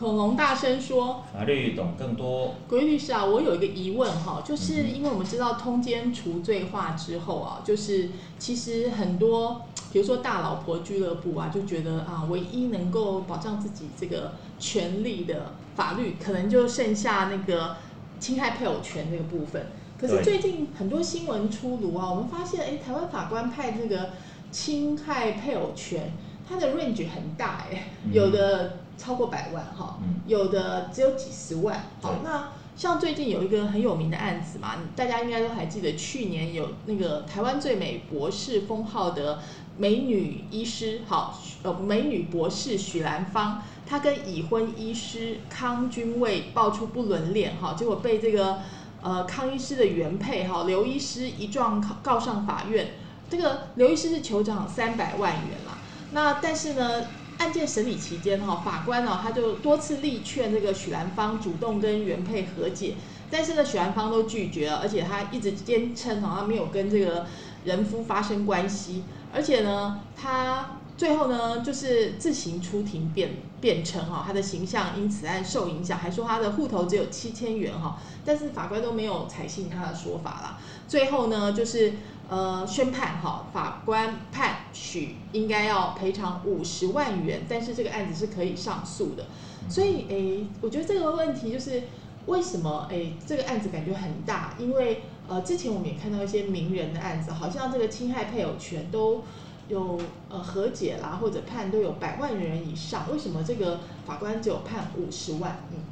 [0.00, 8.08] 恐龙大声说：“法律懂更多。”国义律师啊，我有一个疑问哈，就是因为我们知道通奸除罪化之后啊，就是
[8.38, 17.76] 其实很多，比如说大老婆俱乐部啊，就觉得啊，唯一能够保障自己这个权利的法律，可能就剩下那个
[18.18, 19.66] 侵害配偶权这个部分。
[20.00, 24.12] 可是最近很多新闻出炉啊，我们发现，哎，台湾法官派这个
[24.50, 26.10] 侵害配偶权，
[26.48, 28.78] 它的 range 很大，哎，有的。
[29.00, 31.84] 超过百万哈，有的只有几十万。
[32.02, 39.38] 好，那像最近有一个很有名的案子嘛，大家应该都还记得，去年有那个台湾最美博士封号的
[39.78, 48.58] 美女医师，好，呃，美女博士许兰芳，她跟已婚医师康君卫爆出不伦恋，哈，结果被这个
[49.00, 52.90] 呃康医师的原配哈刘医师一状告上法院，
[53.30, 55.78] 这个刘医师是求偿三百万元啦，
[56.12, 57.02] 那但是呢？
[57.40, 62.96] 案件审理期间，哈，法官呢，他就多次力劝这个许兰芳主动跟原配和解，
[63.30, 67.24] 但是呢，许兰芳都拒绝了，而且他一直坚称，哈，他没有跟这个
[67.64, 80.58] 人夫发生关系，而且呢，他最后呢，就是自行出庭辩辩称，哈，他的形象因此案受影响，还说他的户头只有七千元，哈，但是法官都没有采信他的说法啦。
[80.86, 81.94] 最后呢，就是。
[82.30, 89.26] 呃，宣判哈，法官判许应该要赔偿五十万元，但是这个案子是可以上诉的。
[89.68, 91.82] 所以，诶，我觉得这个问题就是
[92.26, 94.54] 为什么诶这个案子感觉很大？
[94.60, 99.24] 因为呃，之前我们也看到一些名人的案子，好像这个侵害配偶权都
[99.66, 105.58] 有呃和解啦，或者判都有百万元以上，为什么这个法官只有判五十万？
[105.72, 105.82] 嗯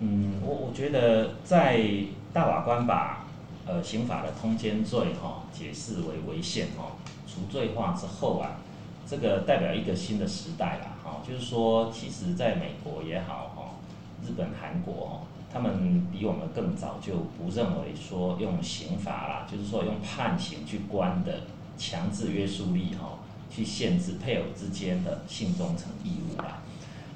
[0.00, 1.80] 嗯，我我觉得在
[2.32, 3.24] 大法官把。
[3.64, 6.96] 呃，刑法的通奸罪哈，解释为违宪哈，
[7.28, 8.58] 除罪化之后啊，
[9.08, 13.74] 这个代表一个新的时代啦哈，就是说，其实在美国也好哈，
[14.26, 15.20] 日本、韩国哈，
[15.52, 21.42] 他们比我们更早就不认为说用刑法啦，就是说用判刑去关的
[21.78, 26.58] 强制约束力哈，去限制配偶之间的性忠诚义务啦。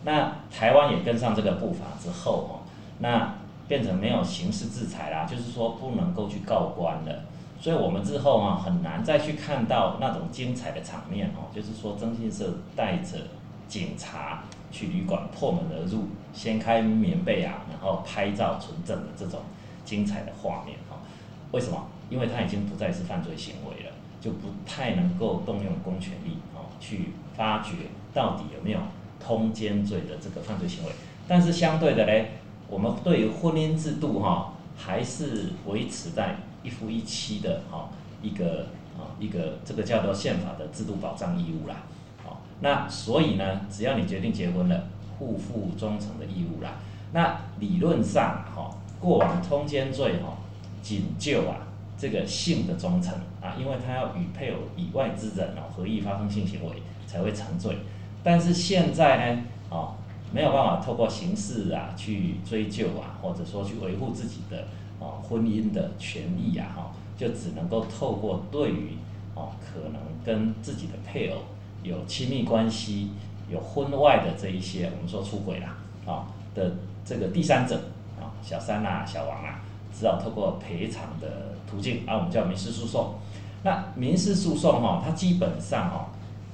[0.05, 2.53] 那台湾也跟上这个步伐之后哦，
[3.01, 3.35] 那。
[3.69, 7.25] 变成没有刑事制裁啦，就是说不能够去告官了，
[7.60, 13.19] 所以我们之后啊很难再去看到那种精彩的场面哦，就是说征信社带着
[13.66, 19.41] 警察去旅馆破门而入，掀开棉被啊，然后拍照存证的这种
[19.84, 21.03] 精彩的画面哦。
[21.50, 21.88] 为什么？
[22.09, 27.72] 因为他已经不再是犯罪行为了，就不太能够动用公权力哦去发掘
[28.15, 28.78] 到底有没有
[29.19, 30.93] 通奸罪的这个犯罪行为，
[31.26, 32.31] 但是相对的嘞。
[32.69, 37.88] 我们对于婚姻制度哈，还是维持在一夫一妻的哈
[38.21, 38.66] 一个
[38.99, 41.76] 啊一个这个叫做宪法的制度保障义务啦，
[42.25, 44.84] 好，那所以呢，只要你决定结婚了，
[45.16, 46.72] 互负忠诚的义务啦。
[47.12, 50.37] 那理论上哈，过往通奸罪哈，
[50.82, 57.78] 仅就啊这个性的忠诚啊，因为他要与配偶以外之人哦合意发生性行为才会成罪，
[58.25, 59.94] 但是现在呢，哦。
[60.37, 64.65] 没有办法透过刑事啊去追究啊，或者说去维护自己的
[64.99, 68.99] 哦婚姻的权益啊，哈，就只能够透过对于
[69.35, 71.39] 哦可能跟自己的配偶
[71.83, 73.13] 有亲密关系、
[73.49, 77.75] 有婚外的这一些，我们说出轨啦，啊的这个第三者
[78.21, 79.61] 啊，小三啊、小王啊，
[79.99, 83.15] 只好透过赔偿的途径啊，我们叫民事诉讼。
[83.63, 86.11] 那民事诉讼哈，它基本上哈，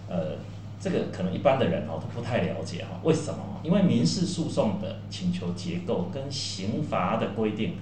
[0.08, 0.36] 呃。
[0.82, 3.38] 这个可能一般的人哦都不太了解哈，为什么？
[3.62, 7.76] 因为民事诉讼的请求结构跟刑罚的规定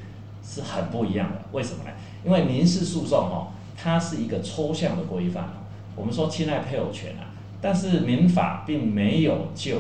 [0.45, 1.41] 是很不一样的。
[1.53, 1.91] 为什么呢？
[2.23, 5.49] 因为民事诉讼哦，它是一个抽象的规范。
[5.97, 7.33] 我们说侵害配偶权啊，
[7.63, 9.79] 但是民法并没有就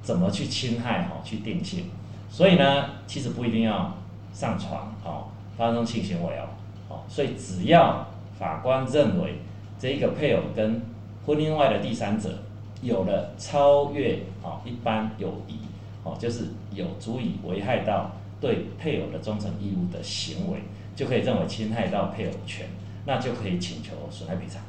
[0.00, 1.86] 怎么去侵害哈去定性，
[2.30, 3.96] 所以呢，其实不一定要
[4.32, 5.24] 上床哦，
[5.56, 6.46] 发生性行为哦，
[6.88, 8.06] 哦，所以只要
[8.38, 9.40] 法官认为
[9.78, 10.80] 这一个配偶跟
[11.26, 12.38] 婚姻外的第三者
[12.84, 15.58] 有了超越啊一般友谊
[16.04, 20.60] 哦，就是有足以危害到对配偶的忠诚义务的行为，
[20.94, 22.68] 就可以认为侵害到配偶权，
[23.06, 24.62] 那就可以请求损害赔偿。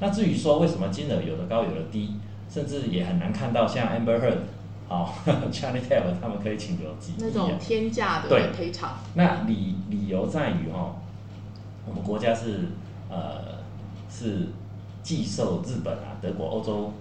[0.00, 2.16] 那至于说为什么金额有的高有的低，
[2.50, 4.38] 甚至也很难看到像 Amber Heard
[4.88, 8.98] 哦 Depp 他们可以请求几那种天价的赔偿。
[9.14, 10.96] 那理理由在于哦，
[11.86, 12.68] 我们国家是。
[13.08, 13.60] 呃
[14.08, 14.48] 是
[15.02, 16.92] 寄受日本啊、德国、欧洲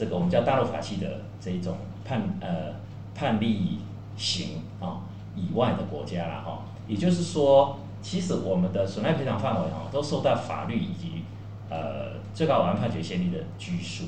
[0.00, 1.76] 这个我们叫大陆法系的这一种
[2.06, 2.72] 判呃
[3.14, 3.80] 判例
[4.16, 5.04] 型啊
[5.36, 6.62] 以外的国家了哈。
[6.88, 11.22] 也就是说，其实我们的损害赔偿范围哈都受到法律以及
[11.68, 14.04] 呃最高法院判决先例的拘束。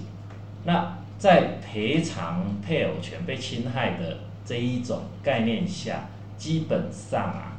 [0.64, 4.16] 那在赔偿配偶权被侵害的
[4.46, 6.08] 这一种概念下，
[6.38, 7.58] 基本上啊，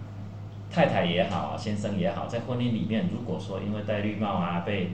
[0.71, 4.91] 太太也好，先生也好，在婚姻里面，如果说因为戴绿帽啊，被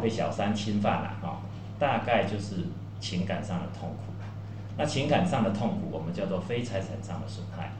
[0.00, 1.42] 被小三侵犯了啊，
[1.78, 2.56] 大概就是
[3.00, 4.12] 情感上的痛苦
[4.78, 7.72] 那情感上的痛苦，我们叫做非财产上的损害。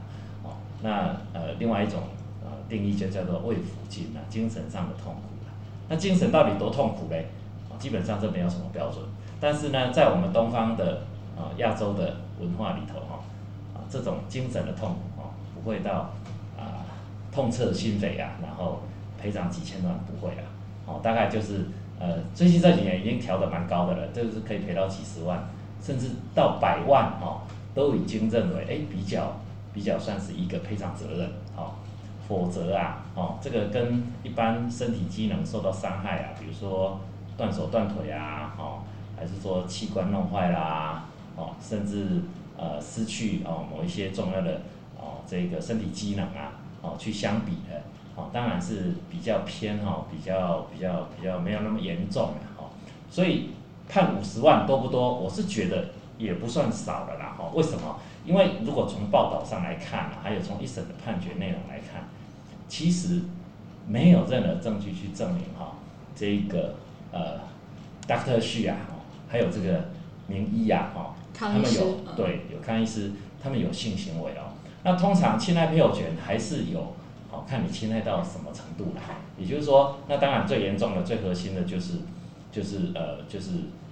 [0.43, 2.01] 哦，那呃，另外一种
[2.43, 5.21] 呃定义就叫做慰抚金啊，精神上的痛苦
[5.89, 7.27] 那精神到底多痛苦嘞？
[7.77, 9.03] 基本上这没有什么标准。
[9.39, 11.03] 但是呢，在我们东方的
[11.37, 13.23] 啊亚洲的文化里头哈，
[13.75, 16.09] 啊这种精神的痛苦哈，不会到
[16.57, 16.81] 啊
[17.31, 18.81] 痛彻心扉啊，然后
[19.21, 20.43] 赔偿几千万不会啊，
[20.87, 21.67] 哦大概就是
[21.99, 25.47] 呃最近这几年已经调的蛮高的了，就是可以赔到几十万，
[25.81, 27.41] 甚至到百万哦，
[27.73, 29.37] 都已经认为哎比较
[29.73, 31.71] 比较算是一个赔偿责任哦，
[32.27, 36.99] 否则啊哦这个跟一般身体机能受到伤害啊，比如说
[37.35, 38.79] 断手断腿啊哦。
[39.19, 41.03] 还是说器官弄坏啦，
[41.35, 42.21] 哦，甚至
[42.55, 44.61] 呃失去哦某一些重要的
[44.95, 46.53] 哦这个身体机能啊，
[46.83, 47.81] 哦去相比的，
[48.17, 52.69] 哦当然是比较偏哈，比较比较比较没有那么严重的哈，
[53.09, 53.51] 所以
[53.87, 55.13] 判五十万多不多？
[55.13, 57.49] 我是觉得也不算少了啦哈。
[57.53, 57.99] 为什么？
[58.25, 62.09] 因为如果从报道上来看，还有从一审的判决内容来看，
[62.67, 63.21] 其实
[63.87, 65.75] 没有任何证据去证明哈
[66.13, 66.75] 这个
[67.13, 67.39] 呃
[68.05, 68.75] Doctor 旭啊。
[69.29, 69.89] 还有这个
[70.27, 73.11] 名医啊，哈，他们有对有康医师，
[73.43, 74.55] 他们有性行为哦。
[74.83, 76.95] 那通常侵害配偶权还是有，
[77.37, 79.01] 好看你侵害到什么程度了。
[79.37, 81.99] 也就是说，那当然最严重的、最核心的就是
[82.51, 83.51] 就是呃就是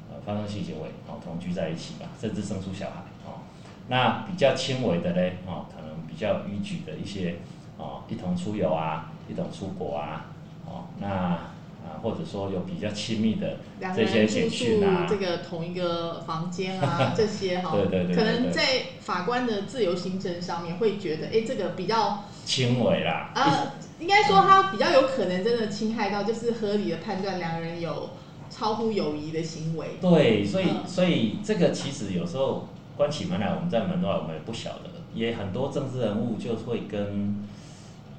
[0.09, 3.45] 呃发生性行为，哦同居在一起吧，甚至生出小孩哦。
[3.87, 7.35] 那比较轻微的嘞，哦可能比较逾矩的一些
[7.77, 10.25] 哦一同出游啊，一同出国啊，
[10.65, 11.37] 哦那。
[11.85, 13.57] 啊，或者说有比较亲密的
[13.95, 18.61] 这些简讯啊，这个同一个房间啊， 这些哈，对对对，可能在
[19.01, 23.31] 法官的自由行政上面会觉得，哎，这个比较轻微啦。
[23.35, 28.11] 呃，应该说他比较有可能真的侵害到，就是合理的判断两个人有
[28.49, 29.97] 超乎友谊的行为。
[29.99, 37.43] 对，所以所以这个其实有时候关起门来，我们在门外我们也不晓得，也很多政治人物就会跟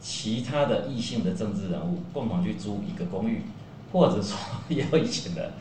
[0.01, 3.43] 其他的异性的政治人物共同去租一个公寓。
[3.93, 4.37] 或者说，
[4.69, 5.53] 也有以前的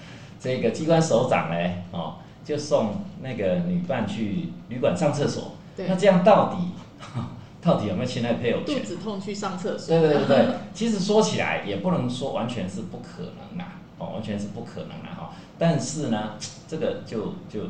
[0.42, 5.52] 这个机关首长嘞，哦， 就送那个女伴去旅馆上厕所。
[5.78, 6.58] 那这样到底
[7.66, 8.80] 到底有没有侵害配偶权？
[8.80, 9.88] 肚子痛去上厕所？
[9.88, 15.30] 对对对对， 其实说起来也不能说完全是不可能啦，哦，完全是不可能啊哈。
[15.58, 16.34] 但是呢，
[16.68, 17.62] 这个就就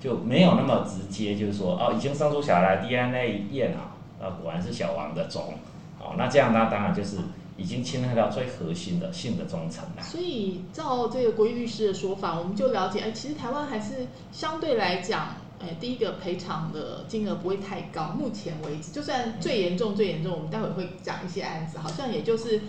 [0.00, 5.54] 就没有那么直接，就是说哦，已经生出小孩，DNA 验啊，啊，果然是小王的种，
[5.98, 7.16] 哦，那这样那当然就是。
[7.58, 10.02] 已经侵害到最核心的性的忠诚了。
[10.02, 18.08] 所以照这个国义律师的说法，我们就了解，哎，其实台湾还是相对来讲，哎，第一个赔偿的金额不会太高。
[18.18, 22.62] 目前为止，就算最严重、最严重，我们待会会讲一些案子，好像也就是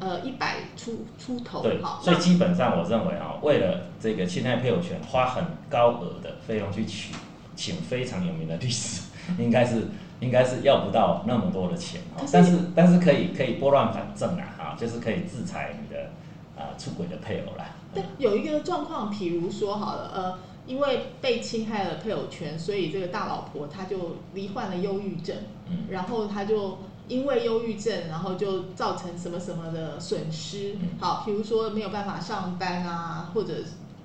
[0.00, 1.62] 呃一百出出头。
[1.62, 7.14] 对，所以基本上我认为啊，为了这个侵害配偶权，花很高额的费用去请
[7.54, 9.02] 请非常有名的律师，
[9.38, 9.88] 应该是。
[10.20, 16.10] 应该是要不到那么多的钱哦，但是但是可以可以拨乱反正啊，哈，就是可以制裁你的
[16.56, 17.64] 啊出轨的配偶啦。
[17.94, 20.38] 对，有一个状况，比如说好了，呃，
[20.68, 25.36] 因为被侵害了配偶权，所以这个大老婆她就罹患了忧郁症，
[25.68, 33.54] 嗯，然后她就因为忧郁症，然后就造成什么什么的损失，好，比如说没有办法上班啊，或者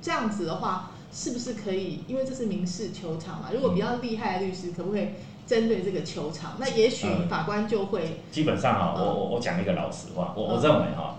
[0.02, 2.00] 这样子的话，是不是可以？
[2.08, 5.10] 因为这是民事求偿嘛，如果比较厉害的律师，可不可以？
[5.46, 11.18] 针对这个球场，那也许法官就会基本上哈，我我我讲一个老实话，我我认为哈，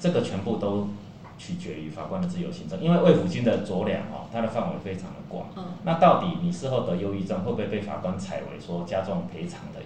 [0.00, 0.88] 这个全部都
[1.38, 5.46] 取决于法官的自由行政，因为魏福金的酌量哈，它的范围非常的广。
[5.56, 9.80] 嗯，那到底你事后得忧郁症会不会被法官采为说加重赔偿的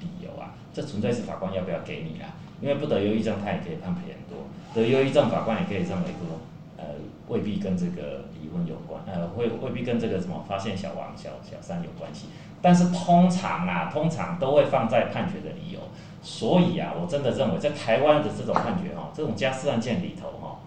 [0.00, 0.54] 理由啊？
[0.72, 2.32] 这纯粹是法官要不要给你啊？
[2.60, 6.38] 因为不得忧郁症，他也可以判赔很多；得忧郁症，法官也可以认为说，
[6.76, 6.84] 呃，
[7.28, 12.26] 未必跟这个离婚有关，呃，未未必跟这个什么发现小王、小小三有关系。
[12.62, 15.80] 但是通常啊，通常都会放在判决的理由，
[16.22, 20.60] 所以啊，我真的认为在台湾的这种判决哈，这种家事案件里头哈，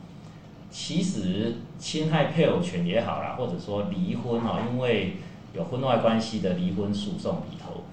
[0.69, 5.17] 其实侵害配偶权也好啦，或者说离婚哈，因为
[5.53, 7.83] 有婚外关系的离婚诉讼里头，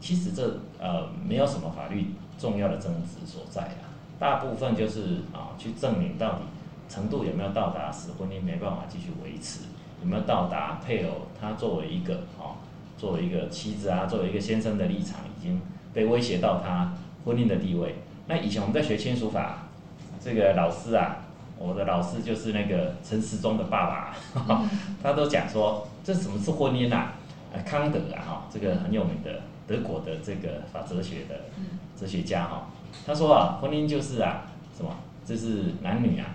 [0.00, 6.42] 其实这呃没有什么法律重要的争执所在啊，大部分就是啊去证明到底
[6.88, 9.60] 程度有没有到达使婚姻没办法继续维持，
[10.00, 12.62] 有没有到达配偶他作为一个啊
[12.96, 15.60] 作为一个妻子啊作为一个先生的立场已经
[15.92, 16.94] 被威胁到他
[17.24, 17.96] 婚姻的地位。
[18.26, 19.68] 那以前我们在学亲属法，
[20.22, 21.16] 这个老师啊，
[21.58, 24.14] 我的老师就是那个陈时中的爸爸，
[25.02, 27.14] 他都讲说这什么是婚姻啊？
[27.64, 31.34] 康德啊哈，这个很有名的德国的这个法哲学的
[31.98, 32.68] 哲学家哈。
[33.06, 34.42] 他说啊，婚姻就是啊，
[34.76, 34.90] 什么？
[35.24, 36.26] 这是男女啊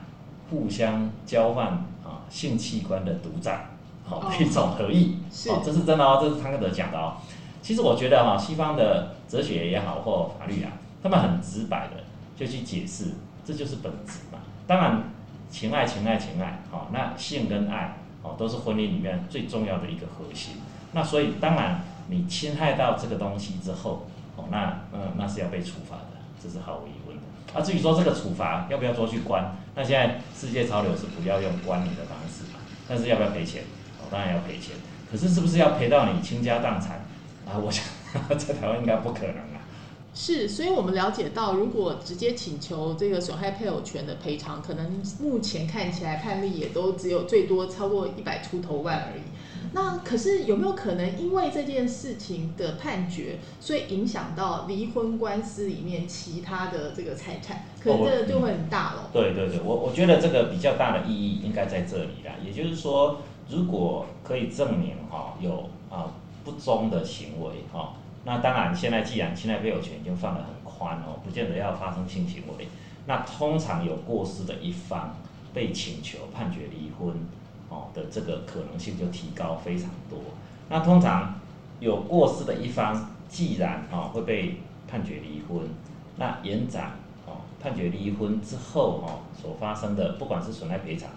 [0.49, 1.67] 互相交换
[2.03, 3.69] 啊性器官的独占，
[4.03, 5.19] 好一种合意。
[5.47, 7.17] 哦，这是真的哦，这是康德讲的哦。
[7.61, 12.03] 其实我觉得哈，西方的哲学也好或法律啊，他们很直白的
[12.35, 13.11] 就去解释，
[13.45, 14.32] 这就是本质嘛。
[14.65, 15.03] 当然，
[15.49, 20.55] 情爱、情爱、情爱，好，那性跟爱哦，都是婚姻里面最重要的一个核心。
[20.93, 26.03] 那所以当然，你侵害到这个东西之后，哦，那嗯，那是要被处罚的。
[26.41, 27.23] 这是毫无疑问的。
[27.53, 32.43] 啊，至于说这个处罚要不要做去关，那现在世界潮流是不要用关你的方式？
[32.87, 33.63] 但是要不要赔钱？
[34.01, 34.75] 哦，当然要赔钱。
[35.11, 37.05] 可是是不是要赔到你倾家荡产？
[37.45, 37.83] 啊，我想
[38.37, 39.52] 在台湾应该不可能。
[40.15, 49.21] 是，所以我们了解到，如果直接请求这个损害配偶权的赔偿，可能目前看起来判例也都只有最多超过一百出头万而已。
[49.75, 57.65] 那可是有没有可能因为这件事情的判决，所以影响到离婚官司里面其他的这个财产？
[57.81, 59.09] 可能这个就会很大了。
[59.11, 62.33] 对对对，我我觉得这个比较大的意义应该在这里啦。
[62.45, 63.17] 也就是说，
[63.49, 72.67] 如果可以证明哈有啊不忠的行为哈，那当然现在既然侵害配偶权已经放得很宽哦，不见得要发生性行为。
[73.05, 75.15] 那通常有过失的一方
[75.53, 77.15] 被请求判决离婚。
[77.69, 80.19] 哦的这个可能性就提高非常多。
[80.69, 81.39] 那通常
[81.79, 85.67] 有过失的一方，既然哦会被判决离婚，
[86.17, 86.91] 那延展
[87.25, 91.09] 哦判决离婚之后哦所发生的，不管是损害赔偿，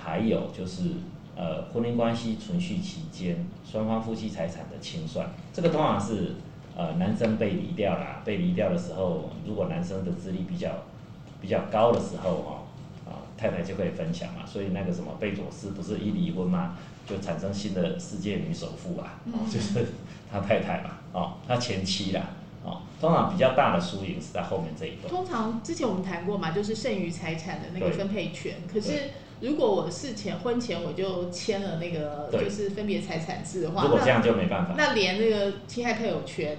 [0.00, 0.90] 还有就是
[1.36, 6.36] 呃婚姻关系存续期间双方夫妻财产的清算，这个通常是
[6.76, 10.70] 呃男生被离掉了，被离掉的时候，如果男生的资历比较
[11.40, 12.58] 比较高的时候哦。
[13.06, 19.20] 啊太太就可以分享嘛，所以那个什么贝佐斯不是一离婚嘛，就产生新的世界女首富啊，
[19.52, 19.86] 就是
[20.30, 22.30] 他太太嘛，哦，他前妻啦，
[22.64, 25.08] 哦，通常比较大的输赢是在后面这一段。
[25.08, 28.54] 通常之前我们谈过嘛，就是剩余财产的那个分配权。
[28.72, 29.10] 可是
[29.44, 34.74] 如果我事前婚前我就签了那个就是分别财产制的话，如果这样就没办法。
[34.76, 36.56] 那连那个侵害配偶权。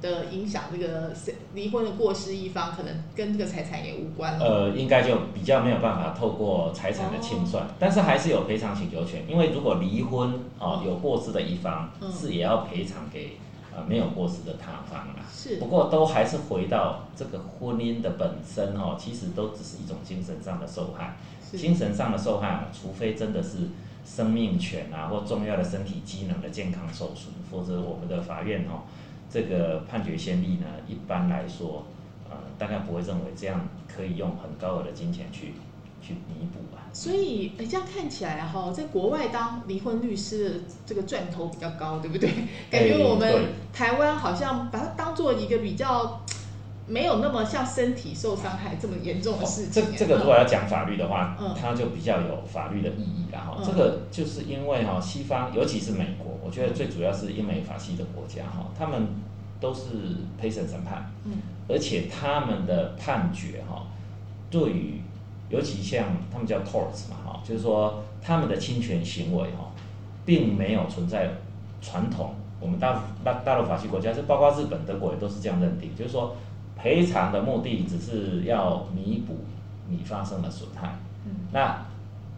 [0.00, 1.12] 的影响，这个
[1.54, 4.44] 离婚的过失一方可能跟这个财产也无关了。
[4.46, 9.24] 呃，应该就比较没有办法透过财产的清算，但是还是有赔偿请求权。
[9.28, 13.38] 因为如果离婚哦有过失的一方是也要赔偿给
[13.78, 15.16] 呃没有过失的他方啊。
[15.32, 15.56] 是。
[15.56, 21.16] 不过都还是回到这个婚姻的本身哦，其实都只是一种精神上的受害。
[21.52, 23.70] 精神上的受害，除非真的是
[24.04, 28.82] 生命权啊或重要的身体机能的健康受损，否则我们的法院哦。
[29.30, 31.84] 这个判决先例呢，一般来说，
[32.28, 35.54] 呃，大概不会认为这样可以用很高额的金钱去
[36.00, 36.82] 去弥补吧。
[36.92, 40.54] 所以，这样看起来哈，在国外当离婚律师的
[40.86, 42.30] 这个赚头比较高，对不对？
[42.70, 46.20] 感觉我们台湾好像把它当做一个比较。
[46.90, 49.84] 没有那么像身体受伤害这么严重的事情。
[49.92, 53.58] 这这个如果要讲法律的话，它就比较有法律的意义了哈。
[53.62, 59.06] 这个就是因为哈，西方尤其是美国，我觉得最主要是英美法系的国家哈，他们
[59.60, 59.82] 都是
[60.40, 61.32] 陪审审判，嗯，
[61.68, 63.86] 而且他们的判决哈，
[64.50, 65.02] 对于
[65.48, 69.70] 尤其像他们叫 torts 嘛哈，就是说他们的侵权行为哈，
[70.24, 71.30] 并没有存在
[71.80, 76.36] 传统我们大大大陆法系国家，是包括日本、德国也都是这样认定，就是说。
[76.80, 79.34] 赔偿的目的只是要弥补
[79.88, 80.96] 你发生的损害，
[81.50, 81.84] 那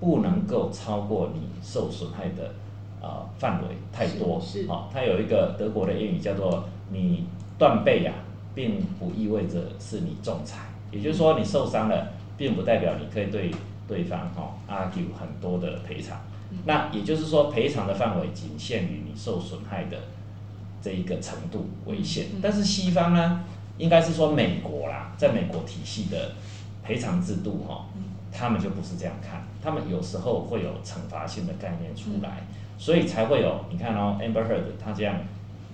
[0.00, 2.55] 不能够超过你受损害的
[3.02, 4.40] 呃范围太多。
[4.67, 7.26] 好，它有一个德国的谚语叫做“你
[7.59, 8.14] 断背啊，
[8.55, 13.50] 并不意味着是你仲裁”，也就是说你受伤了，并不代表你可以对
[13.87, 16.18] 对方哈 argue 很多的赔偿。
[16.64, 19.99] 那也就是说赔偿的范围仅限于你受损害的
[20.82, 22.28] 这一个程度为限。
[22.40, 23.44] 但是西方呢？
[23.78, 26.32] 应该是说美国啦，在美国体系的
[26.82, 27.87] 赔偿制度哈，
[28.30, 35.16] 他们就不是这样看，他们有时候会有惩罚性的概念出来，所以才会有你看哦，Amber Heard 他这样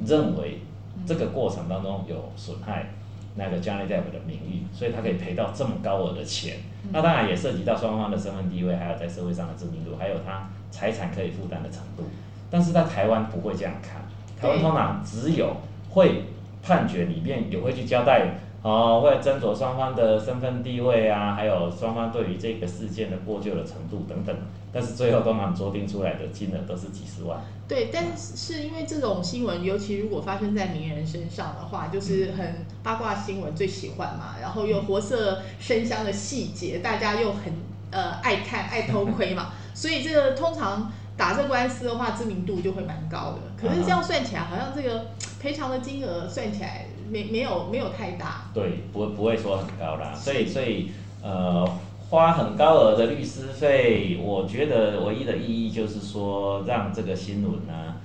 [0.04, 0.60] 认为
[1.04, 2.90] 这个过程当中有损害
[3.36, 6.56] 那个 Johnny Depp 的名誉，所以他可以赔到这么高额的钱。
[6.92, 12.04] 那当然也涉及到双方的身份地位，还有在社会上的知名度，还有他财产可以负担的程度。
[12.50, 14.02] 但是在台湾不会这样看，
[14.40, 15.56] 台湾通常只有
[15.90, 16.24] 会。
[16.62, 18.26] 判决里面也会去交代，
[18.60, 24.34] 哦，会斟酌双方的身份地位啊，还有双方对于这个事件的过旧的程度等等。
[24.78, 27.40] 但是最后通常酌定出来的金额都是几十万。
[27.66, 37.54] 对，但是因为这种新闻，尤其如果发生在名人身上的话，就是很八卦新闻最喜欢嘛，然后又活色生香的细节，大家又很
[37.90, 43.38] 呃爱看爱偷窥嘛， 所以这个通常打这官司的话，知名度就会蛮高的。
[43.58, 45.06] 可是这样算起来，好像这个
[45.40, 48.50] 赔偿的金额算起来没没有没有太大。
[48.52, 50.90] 对，不不会说很高啦，所以所以
[51.22, 51.66] 呃。
[52.08, 57.96] 花很高额的律师费，我觉得唯一的意义就是说，让这个新闻呢，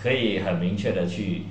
[0.00, 1.42] 可以很明确的去，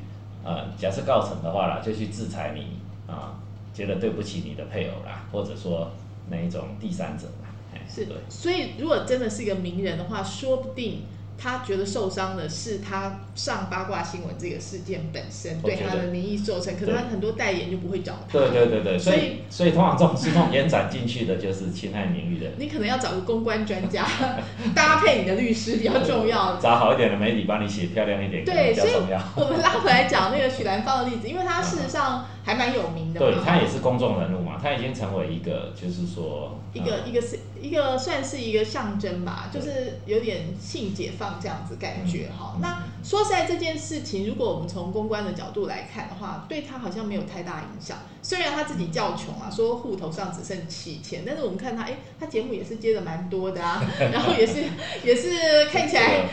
[0.43, 2.79] 呃，假设告成的话啦，就去制裁你
[3.11, 3.37] 啊，
[3.73, 5.91] 觉得对不起你的配偶啦，或者说
[6.29, 7.49] 那一种第三者啦，
[7.89, 11.01] 是，所以如果真的是一个名人的话，说不定。
[11.37, 18.39] 他觉得受伤的是他上八卦新闻这个事件本身对他的名誉受成，可是他很多代言就不会找他。
[18.39, 22.47] 对对对对，所以所以通常这种诉讼延展进去的就是侵害名誉的。
[22.57, 24.05] 你可能要找个公关专家
[24.73, 26.57] 搭配你的律师比较重要。
[26.61, 28.93] 找好一点的媒体帮你写漂亮一点，对，所以
[29.35, 32.25] 我们拉回来讲那个许兰芳的例子，因为他事实上。
[32.47, 42.57] 还蛮有名的， 对他也是公众人物嘛，他已经成为一个，就是说一个一个是一个算是一个象征吧，就是有点性解放这样子感觉哈。
[42.61, 47.97] 那说实在这件事情，如果我们从公关的角度来看的话，对他好像没有太大影响。
[48.21, 54.63] 虽然他自己叫穷啊，说户头上只剩七千，但是我们看他，哎，他节目也是接的蛮多的啊， 然后也是
[55.03, 56.25] 也是看起来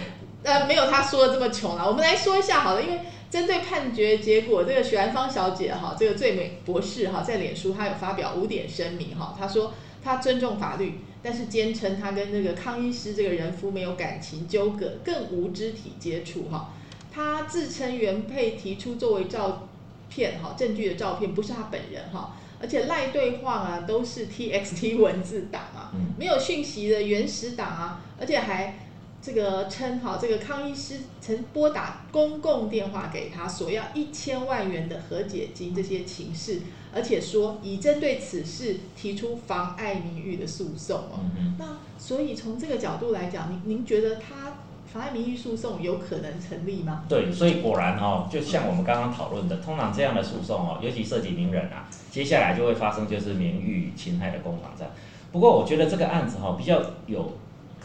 [0.42, 1.86] 呃没有他说的这么穷啊。
[1.86, 3.00] 我们来说一下好了，因为。
[3.30, 16.74] 针对判决结果，这个许兰芳小姐哈，这个最美博士哈，在脸书她有发表五点声明哈，她说她尊重法律，但是坚称他跟那个康医师这个人夫没有感情纠葛，更无肢体接触哈。
[17.10, 19.68] 他自称原配提出作为照
[20.08, 28.78] 片哈证据的照片不是他本人哈，而且赖对话啊都是 TXT 文字档啊，没有讯息的原始档啊，而且还。
[29.26, 36.60] 这个称哈，这个康医师曾拨打公共电话给他，索要一千万元的和解金，这些情事，
[36.94, 41.20] 而且说已针对此事提出妨碍名誉的诉讼哦。
[41.58, 44.54] 那所以从这个角度来讲，您您觉得他
[44.92, 47.04] 妨碍名誉诉讼有可能成立吗？
[47.08, 54.90] 对，所以果然哦，就像我们刚刚讨论的，通常这样的诉讼哦，尤其涉及名人啊，接下来就会发生就是名誉侵害的攻防战。
[55.32, 57.32] 不过我觉得这个案子哈，比较有。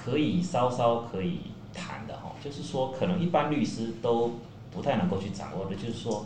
[0.02, 1.40] 可以稍稍可以
[1.74, 4.32] 谈的哈，就是说可能一般律师都
[4.72, 6.26] 不太能够去掌握的，就是说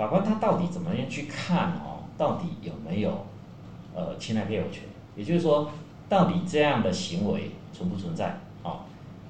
[0.00, 3.26] 法官他到底怎么样去看哦，到底有没有
[3.94, 4.84] 呃侵害配偶权？
[5.14, 5.70] 也就是说，
[6.08, 8.34] 到底这样的行为存不存在？
[8.62, 8.78] 哦，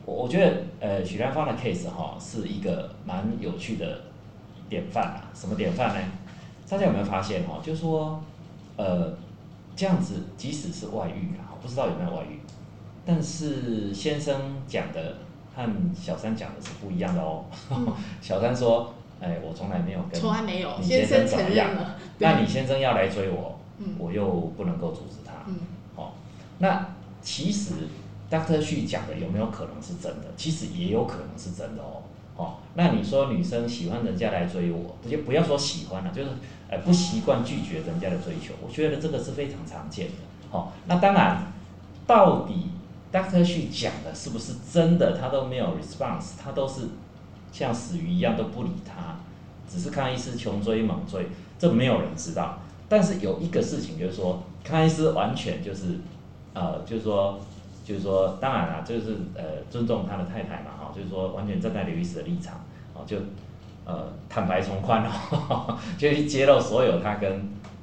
[0.06, 4.02] 我我觉得呃许兰芳的 case 哈是一个蛮有趣的
[4.68, 5.28] 典范啊。
[5.34, 6.00] 什么典范呢？
[6.68, 7.60] 大家有没有发现哦？
[7.60, 8.22] 就是说
[8.76, 9.12] 呃
[9.74, 12.38] 这样子，即使是外遇啊，不知道有没有外遇？
[13.04, 15.16] 但是先生讲的
[15.52, 17.44] 和小三讲的是不一样的哦。
[18.22, 21.96] 小三说：“哎，我从来没有跟，从来没有。”先生怎么样了？
[22.18, 23.58] 那你先生要来追我，
[23.98, 25.32] 我又不能够阻止他。
[25.94, 26.12] 哦，
[26.58, 26.88] 那
[27.22, 27.72] 其实
[28.30, 30.28] Doctor 旭讲的有没有可能是真的？
[30.36, 32.02] 其实也有可能是真的哦。
[32.36, 36.30] 哦，那你说女生喜欢人家来追我，就不要说喜欢了，就是
[36.70, 38.54] 哎不习惯拒绝人家的追求。
[38.66, 40.12] 我觉得这个是非常常见的。
[40.50, 41.52] 好，那当然，
[42.06, 42.70] 到底。
[43.12, 45.18] Doctor 去讲的是不是真的？
[45.18, 46.82] 他都没有 response，他都是
[47.52, 49.16] 像死鱼一样都不理他，
[49.68, 51.26] 只是康医师穷追猛追，
[51.58, 52.58] 这没有人知道。
[52.88, 55.98] 但是有一个事情就是说，康医师完全就是，
[56.54, 57.38] 呃，就是说，
[57.84, 63.16] 就是说，当然了，就是呃尊重他的太太嘛，哈，就是说完全站在刘医师的立场，哦，就
[63.84, 67.32] 呃坦白从宽哦， 就去揭露所有他跟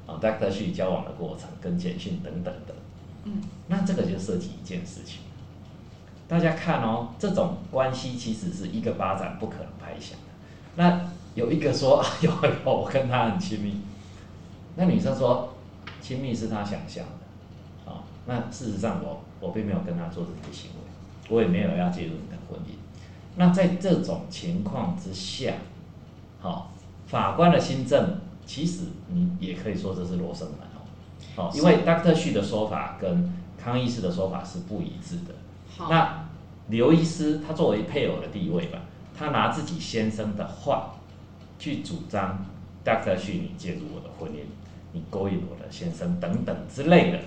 [0.06, 2.74] 啊 Doctor 去交往的过程，跟简讯等等的。
[3.24, 5.20] 嗯那这个就涉及一件事情，
[6.28, 10.34] 大家看哦，这种关系其实是一个巴掌不可能拍响的。
[10.76, 13.82] 那有一个说 有有我跟他很亲密，
[14.76, 15.54] 那女生说
[16.02, 22.76] 亲密是他想象的，啊，那事实上我我并没有跟他做这些行为，我也没有要介入你的婚姻。
[23.36, 25.54] 那在这种情况之下，
[26.42, 26.72] 好，
[27.06, 30.60] 法官的新政其实你也可以说这是罗生门。
[31.38, 33.32] 哦，因为 Doctor 旭的说法跟
[33.64, 35.36] 康医师的说法是不一致的。
[35.80, 36.28] 那
[36.70, 38.80] 刘医师他作为配偶的地位吧，
[39.18, 40.96] 他拿自己先生的话
[41.60, 42.46] 去主张
[42.84, 44.46] Doctor 旭你介入我的婚姻，
[44.92, 47.20] 你勾引我的先生等等之类的。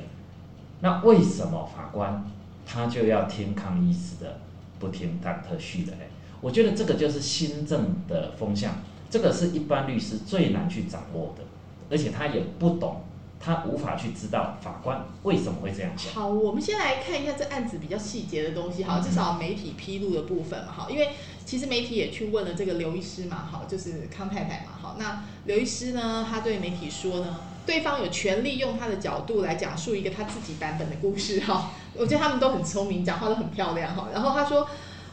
[0.80, 2.24] 那为什么法官
[2.66, 4.38] 他就要听康医师的，
[4.78, 6.08] 不听 Doctor 旭的嘞？
[6.40, 8.74] 我觉得这个就是新政的风向。
[9.10, 11.42] 这个是一般律师最难去掌握的，
[11.90, 13.02] 而且他也不懂。
[13.42, 16.12] 他无法去知道法官为什么会这样想。
[16.12, 21.08] 好，我们先来看一下这案子比较细节的东西，好，至少媒体披露的部分嘛，好，因为
[21.46, 34.68] 其实媒体也去问了这个刘医师嘛，好，就是康太太嘛，好，那刘医师呢，他对媒体说呢，对方有权利用他的角度来讲述一个他自己版本的故事，哈， 我觉得他们都很聪明，讲话都很漂亮，哈，然后他说，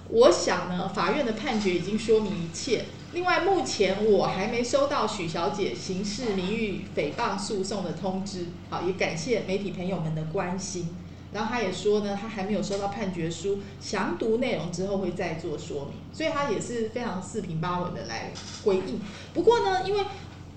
[0.09, 2.83] 我想呢，法院的判决已经说明一切。
[3.13, 8.47] 另外，目前我还没收到许小姐刑事名誉诽谤诉讼的通知。
[8.69, 10.95] 好，也感谢媒体朋友们的关心。
[11.31, 15.93] 然后他也说呢，他还没有收到判决书，详读内容之后会再做说明。
[16.11, 18.31] 所以他也是非常四平八稳的来
[18.63, 18.99] 回应。
[19.33, 20.03] 不过呢，因为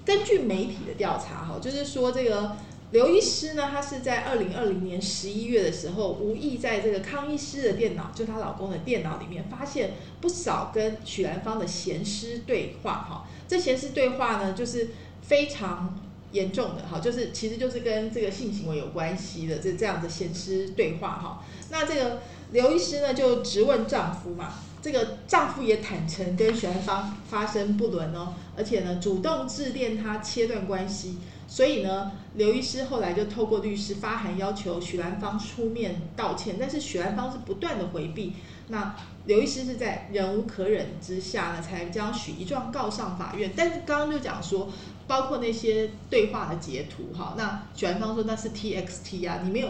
[0.04, 2.56] 根据媒体的调查，哈，就是说这个。
[2.92, 13.06] 刘医师呢，他是在二零二零年十一月的时候，无意在这个康医师的电脑，就她老公的电脑里面，发现不少跟许兰芳的闲诗对话。
[13.08, 14.88] 哈，这闲诗对话呢，就是
[15.22, 16.00] 非常
[16.32, 21.10] 严重的，哈，就是其实就是跟这个性行为有关系的这这样的闲诗对话。
[21.10, 31.18] 哈，那这个刘医师呢，就直问丈夫嘛，这个丈夫也坦诚跟许兰芳发生不伦哦，而且呢，主动致电他切断关系。
[31.46, 38.34] 所以呢，刘医师后来就透过律师发函要求许兰芳出面道歉，但是许兰芳是不断的回避。
[38.68, 38.94] 那
[39.26, 43.50] 刘医师是在忍无可忍之下呢，才将许一状告上法院。
[43.56, 44.68] 但是刚刚就讲说，
[45.08, 49.68] 包括那些对话的截图，哈，那许兰芳说那是 T X T 啊，你没有，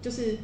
[0.00, 0.38] 就是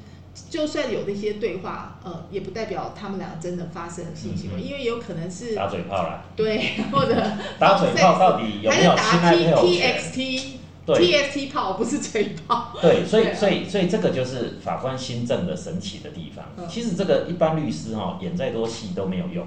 [0.51, 7.15] 就算有那些对话，呃，也不代表他们俩真的发生了性行为，因为有可能是打嘴炮啦，对， 或者
[7.59, 10.59] 打嘴炮到底有没有侵害 T X T。
[10.85, 12.75] ，TXT 炮不是嘴炮。
[12.83, 16.45] 对，所以所以所以这个就是法官新政的神奇的地方。
[16.69, 19.47] 其实这个一般律师哈演再多戏都没有用。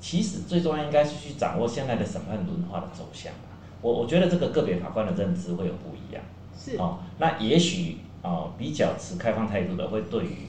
[0.00, 3.32] 其实最重要应该是去掌握现在的审判轮化的走向
[3.82, 6.20] 我我觉得这个个别法官的认知会有不一样。
[6.58, 10.48] 是哦，那也许哦比较持开放态度的会对于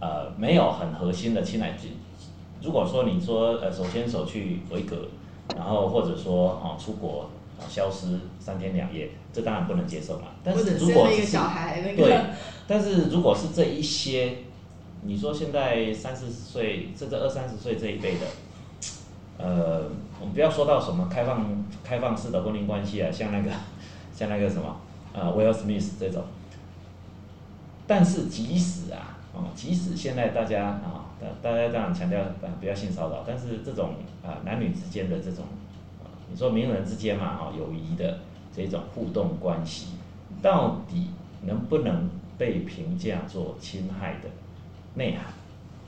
[0.00, 1.90] 呃没有很核心的侵害性，
[2.62, 5.08] 如果说你说呃手牵手去维格，
[5.54, 7.28] 然后或者说哦出国。
[7.68, 10.28] 消失三天两夜，这当然不能接受嘛。
[10.42, 11.36] 但是如果是
[11.94, 12.18] 对，
[12.66, 14.38] 但是如果是这一些，
[15.02, 18.26] 你说现在三四十岁甚至二三十岁这一辈的，
[19.36, 23.50] 呃，我们不要说到什么开放开放式的婚姻关系啊，像那个
[24.16, 24.80] 像那个什么
[25.12, 26.24] 呃，Will Smith 这种。
[27.90, 32.28] 但是即使啊，啊，即使现在大家啊，大大家这样强调啊
[32.60, 35.44] 不要性骚扰，但是这种啊男女之间的这种
[35.98, 36.06] 啊。
[36.30, 38.20] 你说名人之间嘛，哈，友谊的
[38.54, 39.88] 这种互动关系，
[40.40, 41.08] 到底
[41.42, 44.28] 能不能被评价做侵害的
[44.94, 45.34] 内涵？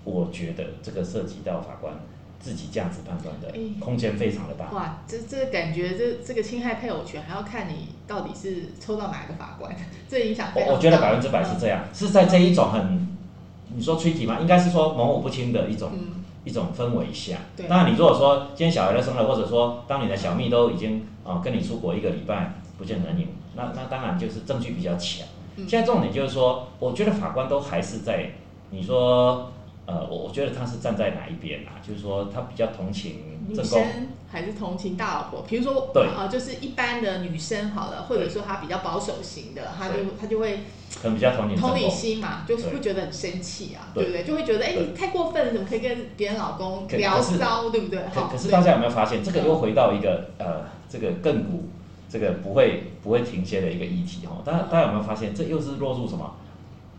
[0.03, 1.95] 我觉得这个涉及到法官
[2.43, 4.71] 自己价值判断的空间非常的大。
[4.73, 9.75] 哇，这这感觉这这个侵害配偶权还要看你到底是抽到哪个法官，
[10.11, 13.09] 这影响我我觉得百分之百是这样，是在这一种很
[13.75, 14.39] 你说吹题吗？
[14.41, 15.91] 应该是说模糊不清的一种。
[16.45, 17.37] 一种氛围下，
[17.69, 25.25] 当然你如果说今天小孩都生了，或者说当你的小蜜都已经啊跟你出国一个礼拜不见人影，那那当然就是证据比较强。
[25.69, 28.33] 现在重点就是说，我觉得法官都还是在
[28.71, 29.53] 你说。
[29.93, 31.77] 呃，我我觉得他是站在哪一边啊？
[31.87, 35.45] 就是说他比较同情女生，还是同情大老婆？
[35.47, 40.61] 比如说，对啊，就是一般的女生好了，或者说她比较保守型的，她就她就会
[41.03, 44.25] 可能比较同情同理心嘛，就是会觉得很生气啊，对不对？
[44.25, 48.01] 就会觉得哎，你太过分了，怎么可以跟别人老公聊骚，对不对？
[48.15, 51.69] 可可是大家有没有发现，这个又回到一个呃，这个亘古
[52.09, 54.39] 这个不会不会停歇的一个议题哈？
[54.43, 56.35] 大家大家有没有发现，这又是落入什么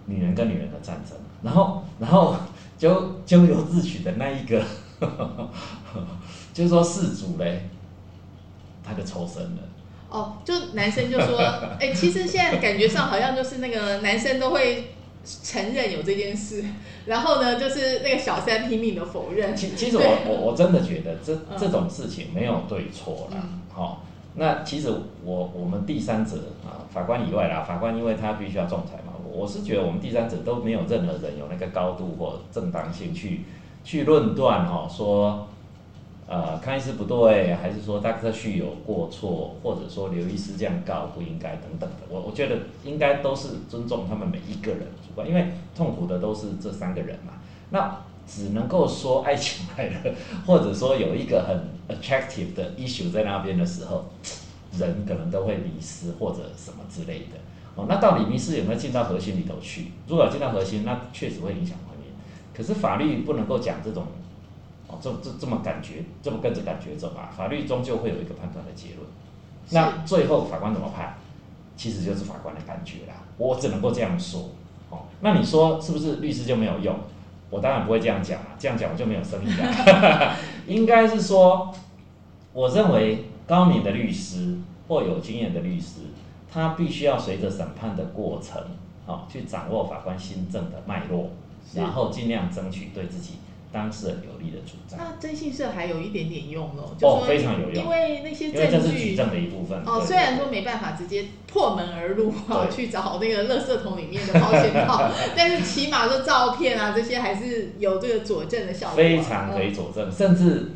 [0.06, 1.18] 女人跟女人的战争？
[1.42, 2.36] 然后然后。
[2.84, 4.62] 咎咎由自取的那一个，
[6.54, 7.62] 就是说事主嘞，
[8.84, 9.62] 他就抽身了。
[10.10, 11.38] 哦，就男生就说，
[11.80, 14.90] 哎，其实现在感觉上好像就是那个男生都会
[15.24, 16.62] 承认有这件事，
[17.06, 19.56] 然后呢，就是那个小三拼命的否认。
[19.56, 23.38] 其其实我我我真的觉得这这种事情没有对错啦，
[23.72, 24.04] 好，
[24.36, 24.92] 那其实
[25.24, 29.13] 我我们第三者啊，法官以外啦，法官因为他必须要仲裁嘛。
[29.34, 33.42] 我是觉得我们第三者都没有任何人有那个高度或正当性去
[33.84, 35.48] 去论断哈，说
[36.28, 41.98] 呃康医师不对，还是说大科旭有过错，或者说刘医师这样告不应该等等的。
[42.10, 47.34] 我我觉得应该都是尊重他们每一个人主观，因为痛苦的都是这三个人嘛。
[47.72, 50.16] 那只能够说爱情来了，
[50.46, 54.06] 或者说有一个很 attractive 的 issue 在那边的时候，
[54.78, 57.36] 人可能都会迷失或者什么之类的。
[57.76, 59.92] 哦，那到底民事有没有进到核心里头去？
[60.08, 62.56] 如果进到核心，那确实会影响婚姻。
[62.56, 64.06] 可是法律不能够讲这种
[64.88, 69.00] 哦，这这这么感觉，这么跟着感觉走啊，法律终究会有一个判断的结论。
[69.72, 71.18] 那最后法官怎么判，
[71.76, 73.14] 其实就是法官的感觉啦。
[73.38, 74.52] 我只能够这样说。
[74.90, 76.96] 哦，那你说是不是律师就没有用？
[77.50, 80.36] 我当然不会这样讲啊，这样讲我就没有生意了。
[80.68, 81.74] 应该是说，
[82.52, 84.58] 我认为高明的律师
[84.88, 86.02] 或有经验的律师，
[86.54, 88.62] 他必须要随着审判的过程，
[89.08, 91.32] 哦，去掌握法官新政的脉络，
[91.74, 93.36] 然后尽量争取对自己。
[93.72, 100.00] 当事人有利的主张，那征信社还有一点点用哦，就哦，非常有用，因为那些证据，举证的一部分哦。
[100.00, 110.74] 虽然说没办法直接破门而入哈，去找那个垃圾桶里面的保险套， 但是起码说照片啊这些还是有这个佐证的效果，非常可以佐证，甚至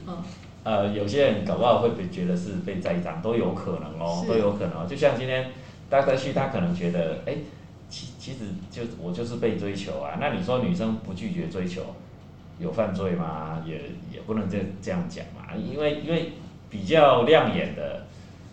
[0.64, 4.88] 呃有些人搞不好会被觉得是被栽赃，都有可能哦，都有可能。
[4.88, 5.52] 就像今天
[5.90, 7.36] 大概去，他可能觉得，哎，
[7.90, 8.40] 其其实
[8.72, 11.82] 就我就是被追求啊，那你说女生不拒绝追求？
[12.60, 13.64] 有犯罪吗？
[13.68, 13.76] 也
[14.12, 16.34] 也不能这这样讲嘛，因为因为
[16.72, 18.08] 比较亮眼的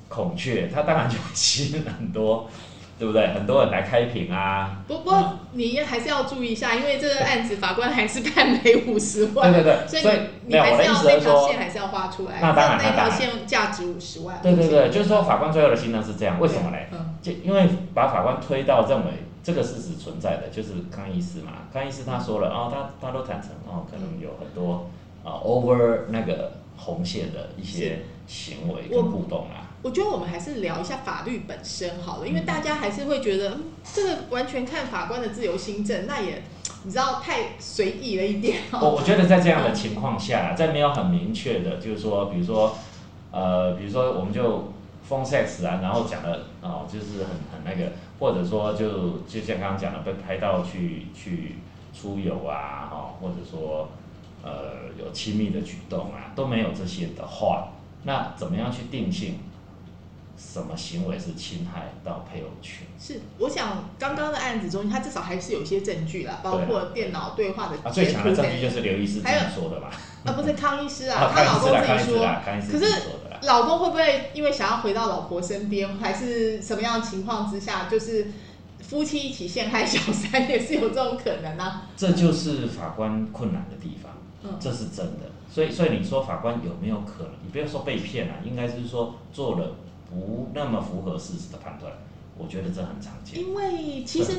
[0.08, 2.50] 孔雀，它当然就吸引很多，
[2.98, 3.28] 对不对？
[3.28, 4.82] 很多人来开屏啊。
[4.86, 9.50] 不过你还是要注意一下，因为这个案子法官还是判赔五十万。
[9.50, 10.00] 对对对。
[10.02, 10.16] 所以
[10.48, 12.40] 你还是要那条线还是要画出来。
[12.42, 14.38] 那当然，那条线价值五十万。
[14.42, 16.88] 对对对，就是说法官最后的心呢是这样，为什么嘞？
[17.24, 19.12] 就因为把法官推到认为。
[19.44, 21.68] 这个事实存在的，就是康医师嘛。
[21.70, 24.86] 康医师他说了，哦，他他都坦诚，哦，可能有很多
[25.22, 29.68] 啊 over 那个红线的一些行为跟互动啊。
[29.82, 33.58] 我觉得我们还是聊一下法律本身好了，因为大家还是会觉得，
[33.92, 36.42] 这个完全看法官的自由心证，那也
[36.84, 38.60] 你知道太随意了一点。
[38.72, 42.78] 我我觉得在这样的情况下，在没有很明确的，就是说，比如说，
[43.30, 44.72] 呃，比如说我们就。
[45.08, 51.56] Phone sex 啊，然后讲的哦，就是很很那个，或者说就就像刚刚讲的，被拍到去去
[51.92, 53.90] 出游啊，哈，或者说
[54.42, 57.68] 呃有亲密的举动啊，都没有这些的话，
[58.04, 59.40] 那怎么样去定性
[60.38, 62.86] 什么行为是侵害到配偶权？
[62.98, 69.90] 是，我想刚刚的案子中，他至少还是有一些证据啦，包括电脑对话的啊，最强的证据就是刘医师自己说的吧？
[70.24, 72.26] 啊，不是康医师啊， 他老公自己说，
[72.72, 73.02] 可是。
[73.46, 78.28] 老公会不会因为想要回到老婆身边，还是什么样的情况之下，就是
[78.80, 81.82] 夫妻一起陷害小三，也是有这种可能呢？
[81.96, 85.30] 这就是法官困难的地方，嗯，这是真的。
[85.50, 87.32] 所以，所以你说法官有没有可能？
[87.44, 89.76] 你不要说被骗了，应该是说做了
[90.10, 91.92] 不那么符合事实的判断。
[92.36, 94.32] 我觉得这很常见，因为其实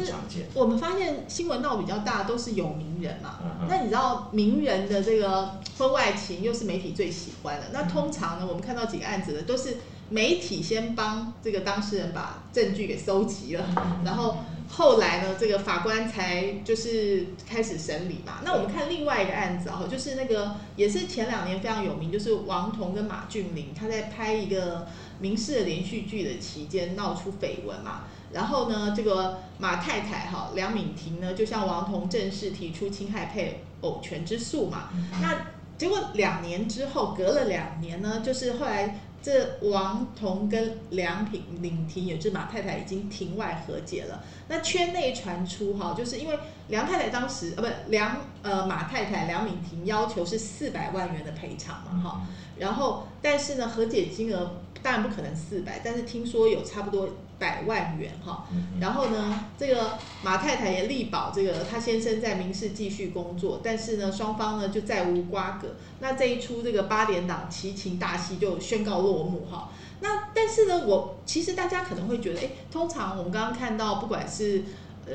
[0.53, 3.39] 我们发现新闻闹比较大都是有名人嘛。
[3.69, 7.67] 那你知道名人的这个婚外情又是媒体最喜欢的。
[7.71, 9.77] 那通常呢，我们看到几个案子的都是
[10.10, 13.65] 媒体先帮这个当事人把证据给收集了，
[14.03, 14.38] 然后
[14.69, 18.39] 后来呢，这个法官才就是开始审理嘛。
[18.43, 24.88] 那我们看另外一个案子啊，就是那个也是前两年非常有名，就是王彤跟马俊麟他在拍一个。
[25.17, 34.89] 民事的连续剧的期间闹出绯闻嘛，然后呢，这个马太太哈梁敏婷呢就向王彤正式提出侵害配偶权之诉嘛，
[35.21, 52.21] 那结果两年之后，隔了两年呢，就是后来这王彤跟梁品敏婷也就是马太太已经庭外和解了，那圈内传出哈，就是因为梁太太当时呃不梁呃马太太梁敏婷要求是四百万元的赔偿嘛哈，
[52.59, 54.61] 然后但是呢和解金额。
[54.83, 58.47] 当然不可能四百，但是听说有差不多百万元哈。
[58.79, 65.75] 然后呢，这个马太太也力保这个她先生在民事继续工作，但是呢，双方呢就再无瓜葛。
[65.99, 69.69] 那这一出这个八点档奇情大戏就宣告落幕哈。
[70.01, 74.63] 那但是呢，我其实大家可能会觉得，哎，通常我们刚刚看到，不管是
[75.05, 75.13] 呃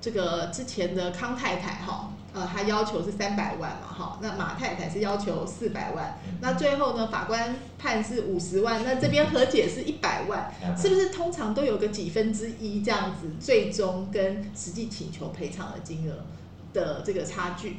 [0.00, 2.12] 这个之前的康太太哈。
[2.34, 16.24] 呃，他要求是三百万嘛，哈，那马太太是要求四百万，那最后呢，法官判是五十万，那这边和解是一百万，是不是通常都有个几分之一这样子，最终跟实际请求赔偿的金额
[16.72, 17.78] 的这个差距？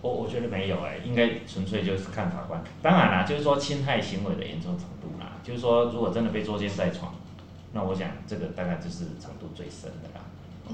[0.00, 2.64] 我我觉得没有哎，应该纯粹就是看法官。
[2.80, 7.14] 当然啦，就是说侵害行为的严重程度啦，就是说如果真的被捉奸在床，
[7.72, 10.24] 那我想这个大概就是程度最深的啦。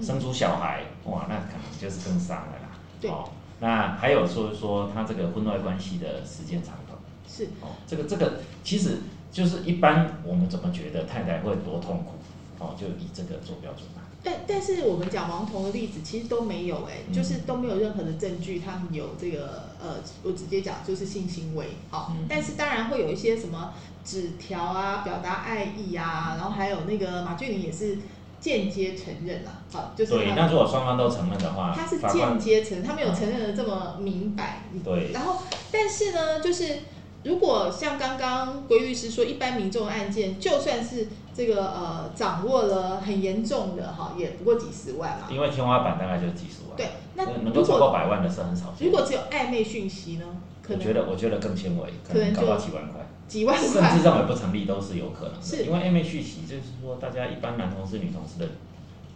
[0.00, 2.65] 生出小孩，哇，那可能就是更伤了啦。
[3.04, 3.30] 哦，
[3.60, 8.98] 那还有说说他这个婚外关系的时间长短是哦，这个这个其实
[9.30, 12.12] 就是一般我们怎么觉得太太会多痛苦
[12.58, 14.02] 哦，就以这个做标准嘛。
[14.22, 23.72] 但但是我们讲王彤的例子其实都没有哎，就是都没有任何的证据，他们有这个呃，我直接讲就是性行为好，但是当然会有一些什么
[24.04, 27.98] 纸条啊，表达爱意啊，然后还有那个马俊麟也是。
[28.40, 30.26] 间接承认了，好，就是对。
[30.26, 34.64] 如果双方都承认的话，他是间接承认，他没有承认的这么明白。
[34.84, 35.10] 对。
[35.12, 36.80] 然后但是呢，就是
[37.24, 45.26] 如果像刚刚归律师说，一般民众案件，就算是这个呃掌握了很严重的哈，也不过几十万嘛。
[45.30, 46.76] 因为天花板大概就几十万。
[46.76, 50.24] 对，那能够超过百万的是很少如果只有暧昧讯息呢？
[50.68, 53.00] 我觉得我觉得更轻微，可能搞到几万块。
[53.28, 55.64] 几万块，甚至认为不成立都是有可能的。
[55.64, 58.52] 因为暧昧续息，就是说大家一般男同事、女同事的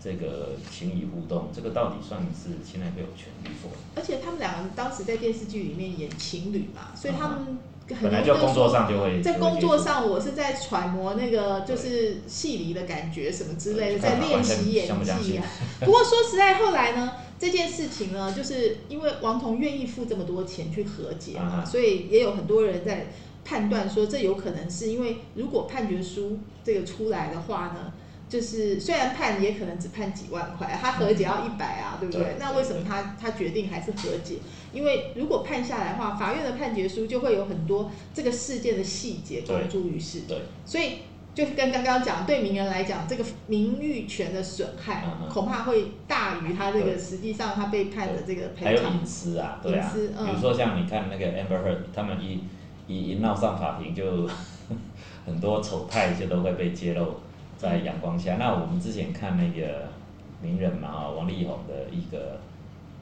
[0.02, 3.68] 这个情谊互动，这个到底算是现在没有权利否？
[3.94, 7.58] 而且他们两个当时在电视剧里面演情侣嘛，所以他们
[8.02, 14.86] 本来就工作上就会在工作上，我是在揣摩那个就是戏里的感觉什么之类的，在练习演
[15.22, 15.44] 技啊。
[15.84, 23.06] 不过说实在，后来呢，这件事情呢，就是因为王彤愿意付这么多钱去和解嘛，所以也有很多人在。
[23.50, 27.92] 判断说这有可能是因为，如果判决书这个出来的话呢，
[28.28, 32.36] 就是虽然判也可能只判几万块，他和解要一百啊，对不对？
[32.38, 34.36] 那为什么他他决定还是和解？
[34.72, 40.20] 因为如果判下来的话，法院的判决书就会有很多这个事件的细节公诸于世。
[40.28, 40.98] 对，所以
[41.34, 48.64] 就是跟刚刚讲，对名人来讲，这个名誉权的损害恐怕会大于他这个实际上他被判的这个赔偿。
[48.66, 52.44] 还有隐私啊，对啊，比如说像你看那个 Amber Heard，他们一。
[52.90, 54.28] 一一闹上法庭，就
[55.24, 57.14] 很多丑态就都会被揭露
[57.56, 58.36] 在阳光下。
[58.36, 59.88] 那我们之前看那个
[60.42, 62.40] 名人嘛，王力宏的一个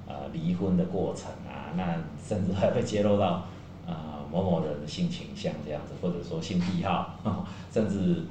[0.07, 3.47] 呃离婚的过程啊，那甚至还被揭露到
[3.87, 8.25] 啊某某人的性倾向这样子，或者说性癖好，甚至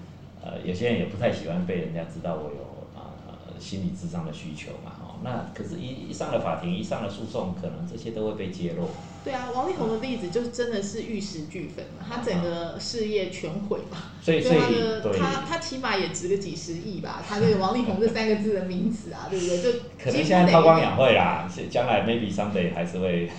[0.43, 2.61] 呃有些人也不太喜欢被人家知道我有
[2.99, 3.09] 啊
[3.57, 4.91] 心理智商的需求嘛。
[5.23, 8.87] 那可是，一一上了法庭，一上了诉讼，可能这些都会被揭露。
[9.27, 13.97] 对啊，王力宏的例子就真的是玉石俱焚嘛，他整个事业全毁嘛。
[14.21, 17.21] 所以，所以，他他起码也值个几十亿吧？
[17.27, 19.61] 他这个王力宏这三个字的名词啊，对不对？
[19.61, 23.29] 就可能现在韬光养晦啦，将来 maybe someday 还是会。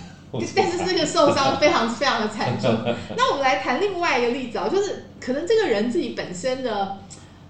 [0.55, 2.71] 但是这个受伤非常非常的惨重。
[3.17, 6.99] 那我们来谈另外一个例子啊，就是可能这个人自己本身的。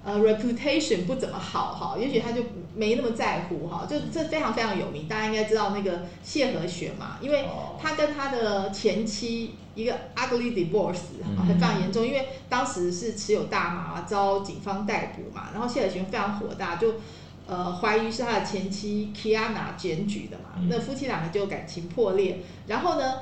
[0.08, 2.40] 呃，reputation 不怎么好哈，也许他就
[2.74, 7.44] 没那么在乎哈，就这非常非常有名，大家应该知道那个谢和弦嘛，因为
[7.78, 16.94] 他跟他的前妻一个 ugly divorce 还非常严重，因为当时是持有大麻遭警方逮捕嘛，然后谢和弦非常火大，就
[17.46, 23.16] 呃怀疑是他的前妻 Kiana 检举的嘛，那夫妻两个就感情破裂，然后呢，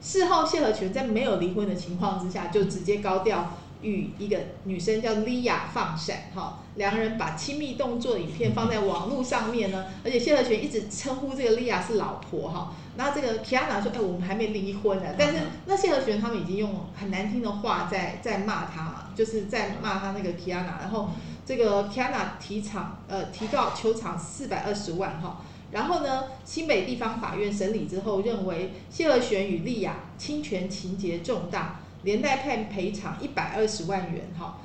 [0.00, 3.58] 事后谢和弦在没有离婚的情况之下，就直接高调。
[3.82, 21.10] 与一个女生叫莉亚放闪，哈，两个人把亲密动作影片放在网络上面呢，而且谢和弦一直称呼这个莉亚是老婆，哈，然后这个 Kiana 说，哎，我们还没离婚呢，但是那谢和弦他们已经用很难听的话在在骂他嘛，就是在骂他那个 Kiana，然后
[21.44, 25.40] 这个 Kiana 提场，呃，提告球场四百二十万，哈，
[25.72, 31.80] 然后呢，新北地方法院审理之后认为谢和弦与莉亚侵权情节重大。
[32.04, 34.58] 连带判赔偿一百二十万元，哈，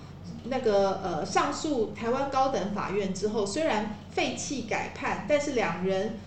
[0.46, 6.18] 那个呃上诉台湾高等法院之后，虽然废弃改判，但是两人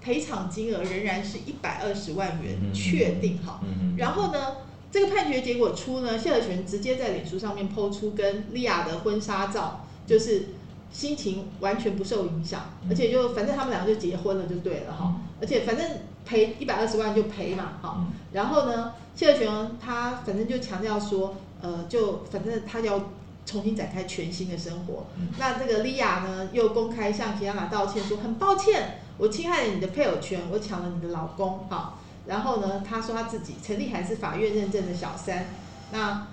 [0.00, 3.60] 赔偿金额仍然是一百二十万元确定，哈。
[3.96, 4.56] 然后呢，
[4.90, 10.48] 这个判决结果出呢，谢和弦直接在脸书上面抛出跟莉亚的婚纱照，就是
[10.90, 15.86] 心情完全不受影响，而且就反正他们两个就结婚了就对了，哈，而且反正。
[16.30, 23.10] 赔一百二十万就赔嘛，好，然后呢，谢和弦他反正就强调说，呃，就反正他要
[23.44, 25.06] 重新展开全新的生活。
[25.38, 35.46] 那这个莉亚呢，又公开向皮亚娜道歉说，很抱歉，我侵害了你的配偶权，我抢了你的老公，好，然后呢，他说他自己陈立还是法院认证的小三，
[35.90, 36.28] 那。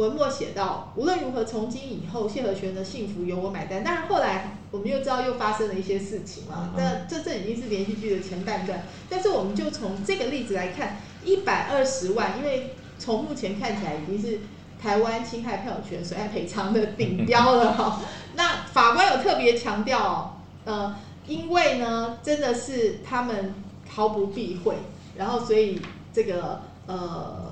[0.00, 6.70] 文末写到：“无论如何，从今以后，谢和弦的幸福由我买单。”当然，后来我们又知道又发生了一些事情嘛。
[6.74, 8.82] 那这这已经是连续剧的前半段。
[9.10, 14.40] 但是，我们就从这个例子来看，一百二十万，因为从目前看起来已经是
[14.80, 18.00] 台湾侵害配偶权损害赔偿的顶标了哈。
[18.36, 23.54] 那法官有特别强调，呃，因为呢，真的是他们
[23.86, 24.76] 毫不避讳，
[25.16, 25.78] 然后所以
[26.10, 27.49] 这个呃。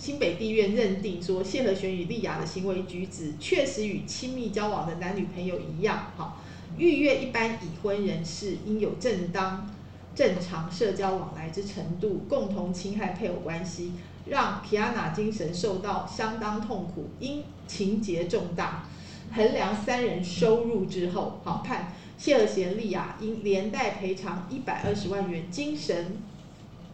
[0.00, 6.38] 新北地院认定说，谢和弦与丽雅的行为举止确实与亲密交往的男女朋友一样，哈，
[6.78, 9.68] 逾越一般已婚人士应有正当、
[10.14, 13.92] 正常社交往来之程度，共同侵害配偶关系，
[14.24, 18.88] 让皮亚娜精神受到相当痛苦，因情节重大，
[19.34, 26.16] 衡量三人收入之后，好判谢和弦、丽雅应连带赔偿一百二十万元精神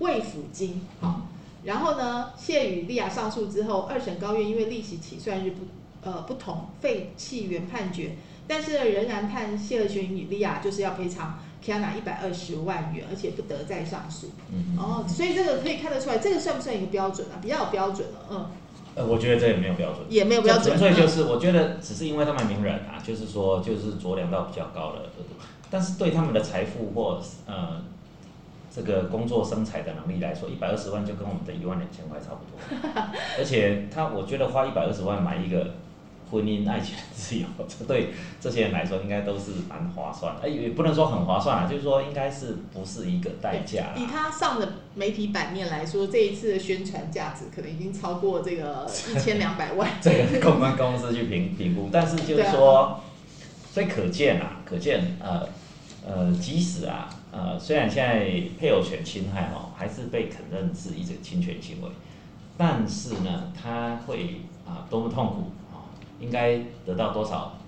[0.01, 1.29] 慰抚金，好。
[1.67, 8.13] 然后呢，谢与利亚上诉之后，二审高院因为利息起算日不呃不同，废弃原判决，
[8.47, 14.31] 但是仍然判谢和弦与利亚就是要赔偿 Kiana 一百二十万元，而且不得再上诉。
[14.53, 14.79] 嗯。
[14.79, 17.43] 哦，所以这个可以看得出来，这个算不算一个标准啊？
[17.43, 18.47] 比较有标准了，嗯，
[18.95, 25.35] 呃，我觉得这也没有标准，也没有标准，纯粹就是我觉得只是因为他们名人啊，就是说就是酌量到比较高的额度，
[25.69, 27.83] 但是对他们的财富或呃
[28.77, 32.93] 这个工作生财的能力来说，一百二十万就跟我们的一万两千块差不多，
[33.39, 35.75] 而且他我觉得花一百二十万买一个。
[36.29, 38.09] 婚姻、爱情、自由，这对
[38.41, 40.43] 这些人来说应该都是蛮划算的。
[40.43, 43.95] 哎，也不能说很划算啊，就是说应该是不是一个代价。
[43.97, 49.89] 以他上的媒体版面来说，这一次的宣传价值可能已经超过这个一千两百万。
[50.03, 53.01] 这个公关公司去评评估，但是就是说，
[53.73, 55.49] 所以可见啊，可见呃
[56.05, 61.89] 呃，即使啊呃，虽然现在配偶权侵害哦，还是被肯认是一种侵权行为，
[62.57, 65.93] 但是呢，他会啊多么痛苦啊。
[66.19, 67.59] 应该得到多少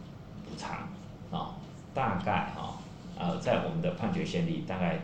[0.47, 0.89] 补偿
[1.31, 1.57] 啊？
[1.93, 2.79] 大概哈
[3.19, 5.01] 呃，在我们的判决先例，大概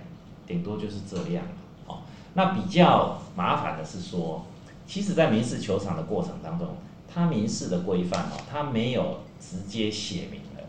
[0.46, 1.44] 顶多就是这样
[1.86, 1.98] 哦。
[2.32, 4.46] 那比较麻烦的是说，
[4.86, 6.68] 其实，在民事求偿的过程当中，
[7.12, 10.64] 它民事的规范哦，它没有直接写明了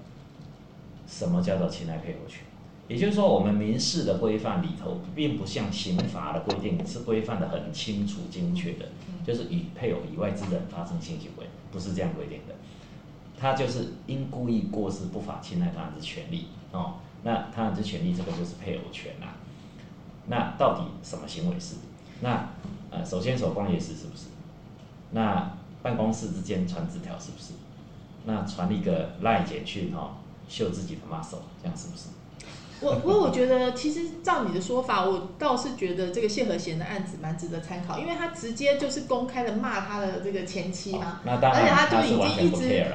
[1.08, 2.42] 什么叫做侵害配偶权。
[2.88, 8.90] 也就是说，我们民事的规范里头，并不像刑法的规定是规范的很清楚精确的，
[9.26, 12.54] 就是与配偶以外之人发生性行为，不是这样规定的。
[13.40, 19.36] 他就是因故意过失不法侵害他人之权利哦，那他人之权利这个就是配偶权啊。
[20.28, 21.76] 那到底什么行为是？
[22.22, 22.50] 那
[22.92, 24.28] 呃，首先手关也是是不是？
[25.12, 27.54] 那办公室之间传纸条是不是？
[28.26, 30.18] 那传一个赖简讯哈，
[30.48, 32.10] 秀自己的 muscle，这样是不是？
[32.82, 42.86] 我不过我觉得其实照你的说法，我倒是觉得这个谢和弦的案子蛮值得参考，因为他直接就是公开的骂他的这个前妻嘛，那当然，而且他就已经一直。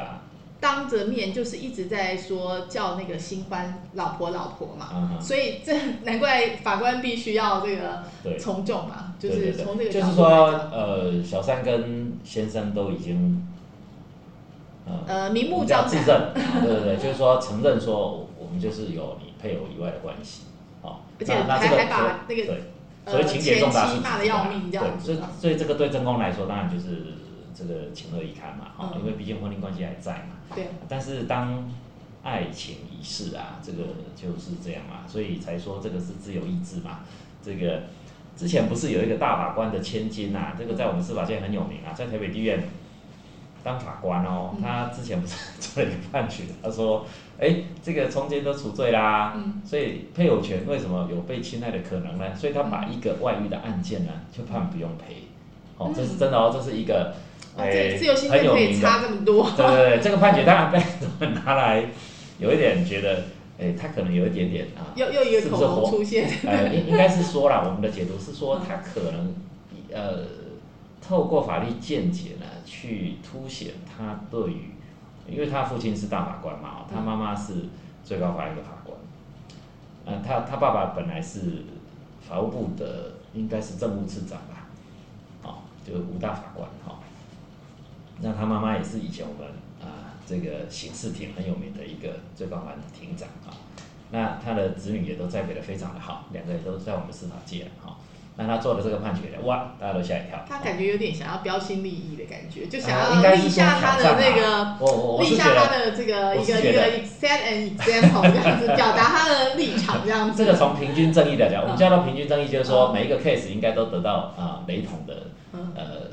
[0.63, 8.05] 当着面就是一直在说叫那个新欢老婆老婆嘛，所以这难怪法官必须要这个
[8.39, 10.27] 从重嘛，就是从这个就是说
[10.71, 13.43] 呃，小三跟先生都已经
[15.07, 20.43] 呃明目张胆，对对对，就是说承认说我们就是有你配偶以外的关系，
[20.83, 22.63] 哦，而且还还把那个对，
[23.07, 27.15] 所以情节重大是骂的要命这样子，所以所以这个对真公来说当然就是
[27.55, 30.37] 这个情何以堪嘛，哈，因为毕竟婚姻关系还在嘛。
[30.55, 31.71] 对，但是当
[32.23, 33.85] 爱情已逝啊，这个
[34.15, 37.01] 就是这样嘛，所以才说这个是自由意志嘛。
[37.43, 37.85] 这个
[38.37, 42.63] 之前不是有一个大法官的千金呐，这个在我们司法界很有名啊，在台北地院
[43.63, 47.05] 当法官哦，他之前不是做了一个判决，他说，
[47.39, 49.35] 哎，这个中间都除罪啦，
[49.65, 52.35] 所以配偶权为什么有被侵害的可能呢？
[52.35, 55.25] 所以他把一个外遇的案件呢，就判不用赔，
[55.79, 57.15] 哦，这是真的哦，这是一个。
[57.57, 59.51] 哎，自由心证可以差这么多。
[59.51, 61.85] 对对对，这个判决当然被拿来
[62.39, 63.25] 有一点觉得，
[63.61, 66.31] 哎，他可能有一点点啊，又又一个口红出现。
[66.47, 69.35] 呃，应应该是说了，我们的解读是说，他可能
[69.93, 70.23] 呃，
[71.11, 74.71] 透过法律见解呢，去凸显他对于，
[75.29, 77.65] 因为他父亲是大法官嘛，他妈妈是
[78.05, 78.97] 最高法院的法官，
[80.05, 81.65] 嗯，他他爸爸本来是
[82.21, 84.69] 法务部的，应该是政务次长吧，
[85.43, 87.01] 哦，就五大法官哈。
[88.21, 89.51] 那他妈妈也是以前我们
[89.83, 93.51] 啊这个刑事庭很有名的一个最高法院庭长啊，
[94.13, 97.97] 那他的子女也都栽培的非常的好，两个人都在我们司法界哈。
[98.41, 100.43] 那他做的这个判决呢，哇，大家都吓一跳。
[100.49, 110.43] 他感觉有点想要标新立异的感觉，就想要立下他的那个，立下他的这个一个一个 set an example 这样子，表达他的立场这样子。
[110.43, 116.11] 这个从平均正义来讲，我们叫做平均正义，就是说每一个 case 应该都得到啊雷同的呃。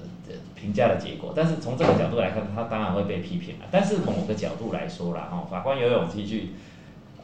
[0.59, 3.65] 评价的结果，但是从这个角度来看，他当然会被批评了。
[3.69, 6.49] 但是从某个角度来说啦，哈，法官有勇气去，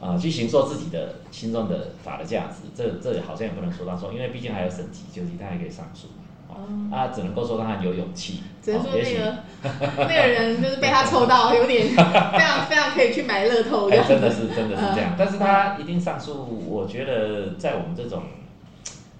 [0.00, 6.08] 啊，去行说自己的心中的法的价值，这这好像也不能说他说，因为毕竟还有审级，就是他还可以上诉，
[6.48, 6.56] 哦，
[6.92, 8.40] 啊，只能够说他很有勇气。
[8.62, 9.36] 只能说那个
[10.04, 13.96] 那个人就是被他抽到，有点非常非常可以去买乐透的。
[14.04, 16.64] 真的是真的是这样，但是他一定上诉。
[16.68, 18.22] 我觉得在我们这种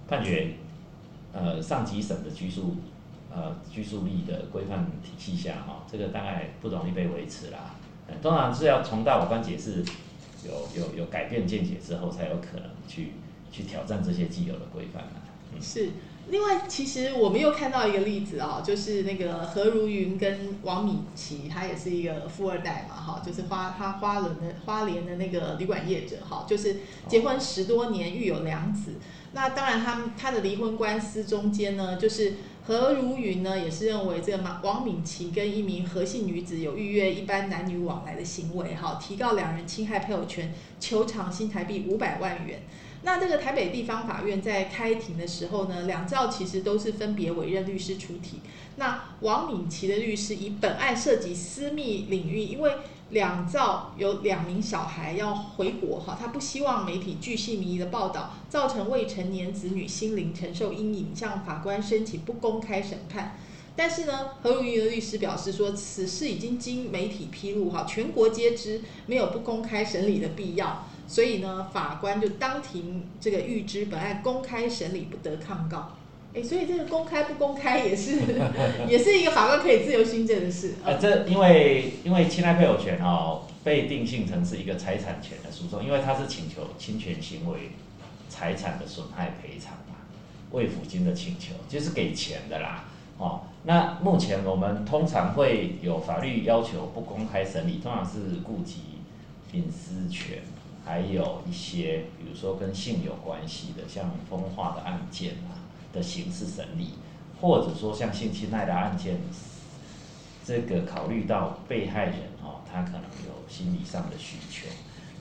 [0.08, 0.54] 判决，
[1.32, 2.76] 呃，上级审的拘束。
[3.36, 7.74] 呃，拘束力的规范体系下，哈，这个大概不容易被维持啦。
[8.22, 9.84] 通常是要从大法官解释
[10.46, 13.12] 有有有改变见解之后，才有可能去
[13.50, 15.04] 去挑战这些既有的规范
[15.56, 15.90] 嗯、是，
[16.30, 28.94] 另外其实我们又看到一个例子啊，就是那个何如云跟王米奇，他也是一个富二代嘛，哈，就是花他花轮的花莲的那个旅馆业者，哈，就是结婚十多年育有两子。
[29.32, 32.34] 那当然，他他的离婚官司中间呢，就是
[32.66, 42.62] 何如云呢，也是认为这个马王敏琪跟一名何姓女子有预约一般男女往来的行为，哈，提告两人侵害配偶权，求偿新台币五百万元。
[43.02, 48.40] 那这个台北地方法院在开庭的时候呢，两造其实都是分别委任律师出庭。
[48.76, 52.72] 那王敏琪的律师以本案涉及私密领域，因为
[53.14, 63.38] 两造有两名小孩要回国哈，他不希望媒体巨细靡遗的报道，造成未成年子女心灵承受阴影，向法官申请不公开审判。
[63.76, 70.86] 但是呢，何如云的律师表示说，此事已经经媒体披露哈，全国皆知，没有不公开审理的必要。
[71.06, 75.96] 所以呢，法官就当庭这个预知本案公开审理不得抗告。
[76.34, 78.18] 哎，所以这个公开不公开也是
[78.88, 80.74] 也是一个法官可以自由行政的事。
[80.84, 87.70] 呃，这因为因为侵害配偶权哦，被定性成是一个财产权的诉讼，因为它是请求侵权行为
[88.28, 89.94] 财产的损害赔偿嘛，
[90.50, 92.84] 慰抚金的请求就是给钱的啦。
[93.16, 98.80] 哦，那目前我们通常会有法律要求不公开审理，通常是顾及
[99.52, 100.38] 隐私权。
[100.86, 105.63] 还有一些，比如说跟性有关系的，像风化的案件啊
[105.94, 106.90] 的刑事审理，
[107.40, 109.18] 或者说像性侵害的案件，
[110.44, 114.66] 这个考虑到被害人哦，他可能有心理上的需求。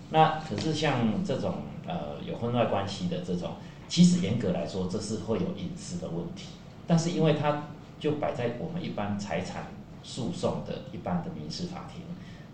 [0.09, 3.53] 那可是像这种呃有婚外关系的这种，
[3.87, 6.47] 其实严格来说这是会有隐私的问题，
[6.87, 7.67] 但是因为它
[7.99, 9.67] 就摆在我们一般财产
[10.01, 12.01] 诉讼的一般的民事法庭，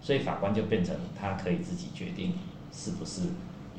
[0.01, 2.33] 所以法官就变成他可以自己决定。
[2.71, 3.21] 是不是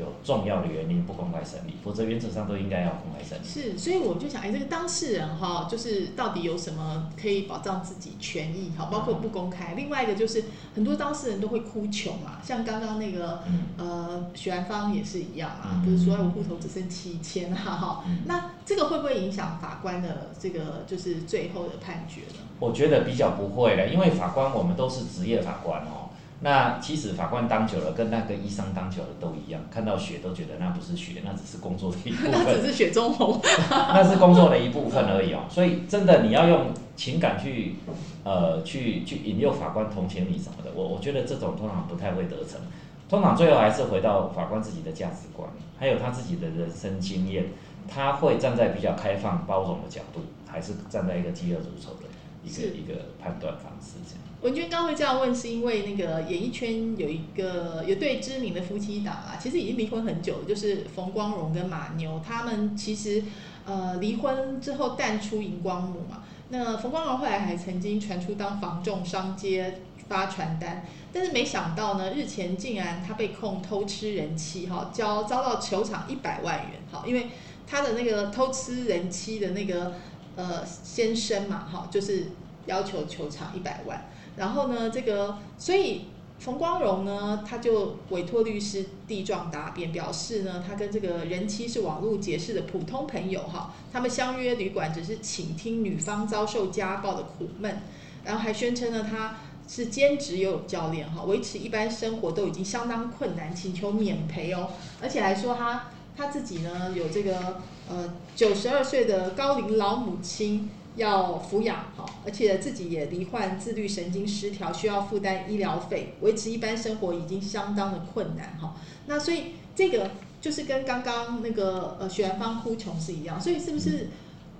[0.00, 1.74] 有重要的原因不公开审理？
[1.84, 3.44] 否则原则上都应该要公开审理。
[3.46, 8.72] 是，所以我就想，哎，这个当事人哈，就是到底有什么可以保障自己权益？
[8.76, 9.74] 哈，包括不公开。
[9.74, 10.44] 另外一个就是
[10.74, 13.42] 很多当事人都会哭穷嘛，像刚刚那个
[13.76, 18.04] 呃许兰芳也是一样嘛，就是说我户头只剩七千哈哈。
[18.26, 22.40] 那这个会不会影响法官的这个就是最后的判决呢？
[22.58, 25.99] 我觉得比较不会了，因为法官我们都是职业法官哦。
[26.42, 32.32] 那其实法官当久了，跟那个医生当久了都一样，看到血都觉得那不是血，那只是工作的一部分。
[32.46, 33.38] 那只是血中红。
[33.70, 35.40] 那是工作的一部分而已哦。
[35.50, 37.76] 所以真的你要用情感去，
[38.24, 42.58] 呃，去去引诱法官同情你什么的，我我觉得这种通常不太会得逞。
[43.06, 45.46] 通常最后还是回到法官自己的价值观，
[45.78, 47.44] 还有他自己的人生经验，
[47.86, 52.06] 他会站在比较开放包容的角度，还是站在一个饥饿如仇的
[52.42, 54.19] 一个一个判断方式这样。
[54.42, 63.22] 文娟刚会这样问，是因为那个演艺圈有一个有对知名的夫妻档啊，其实已经离婚很久了，就是冯光荣跟马牛，他们其实
[63.66, 66.22] 呃离婚之后淡出荧光幕嘛。
[66.48, 77.28] 那冯光荣后来还曾经传出当房仲商街发传单，但是没想到呢，日前竟然他被控偷吃人妻哈，交遭到球场一百万元哈，因为
[77.66, 79.92] 他的那个偷吃人妻的那个
[80.34, 82.28] 呃先生嘛哈，就是
[82.64, 84.06] 要求球场一百万。
[84.36, 86.06] 然后呢，这个所以
[86.38, 97.82] 冯光荣呢，他就委托律师递状答辩，表示呢，他跟这个人妻是网络结识的普通朋友哈，他们相约旅馆，只是倾听女方遭受家暴的苦闷，
[98.24, 99.36] 然后还宣称呢，他
[99.68, 104.70] 是兼职游泳教练哈，维持一般生活都已经相当困难，请求免赔哦，
[105.02, 107.60] 而且还说他他自己呢有这个
[107.90, 110.70] 呃九十二岁的高龄老母亲。
[110.96, 118.74] 要抚养哈，而且自己也罹患自律神经失调，需要负担医疗费，维持一般生活已经相当的困难哈。
[119.06, 120.10] 那所以这个
[120.40, 124.08] 就是跟刚刚那个呃许兰芳哭穷是一样，所以是不是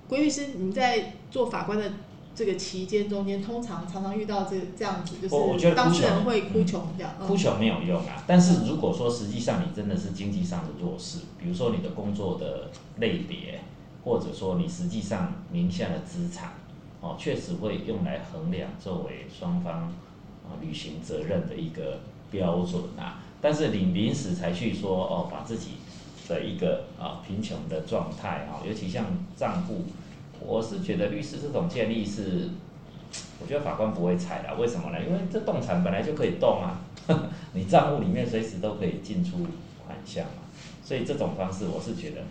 [0.08, 1.92] 规律师你在做法官的
[2.34, 7.12] 这个期间中间，通常常常遇到这这样子，就是当事人会哭穷这样。
[7.26, 13.60] 哭穷没有用啊，但是如果说实际上你真的是经济上的弱势，比如说你的工作的类别。
[14.04, 16.54] 或者说你实际上名下的资产，
[17.00, 19.82] 哦，确实会用来衡量作为双方
[20.44, 23.22] 啊履行责任的一个标准啊。
[23.42, 25.72] 但是你临时才去说哦，把自己
[26.28, 29.04] 的一个啊贫穷的状态啊，尤其像
[29.36, 29.84] 账户，
[30.40, 32.50] 我是觉得律师这种建议是，
[33.40, 34.54] 我觉得法官不会采的。
[34.56, 34.98] 为什么呢？
[35.02, 36.80] 因为这动产本来就可以动啊，
[37.52, 39.38] 你账户里面随时都可以进出
[39.84, 40.42] 款项嘛，
[40.84, 42.22] 所以这种方式我是觉得。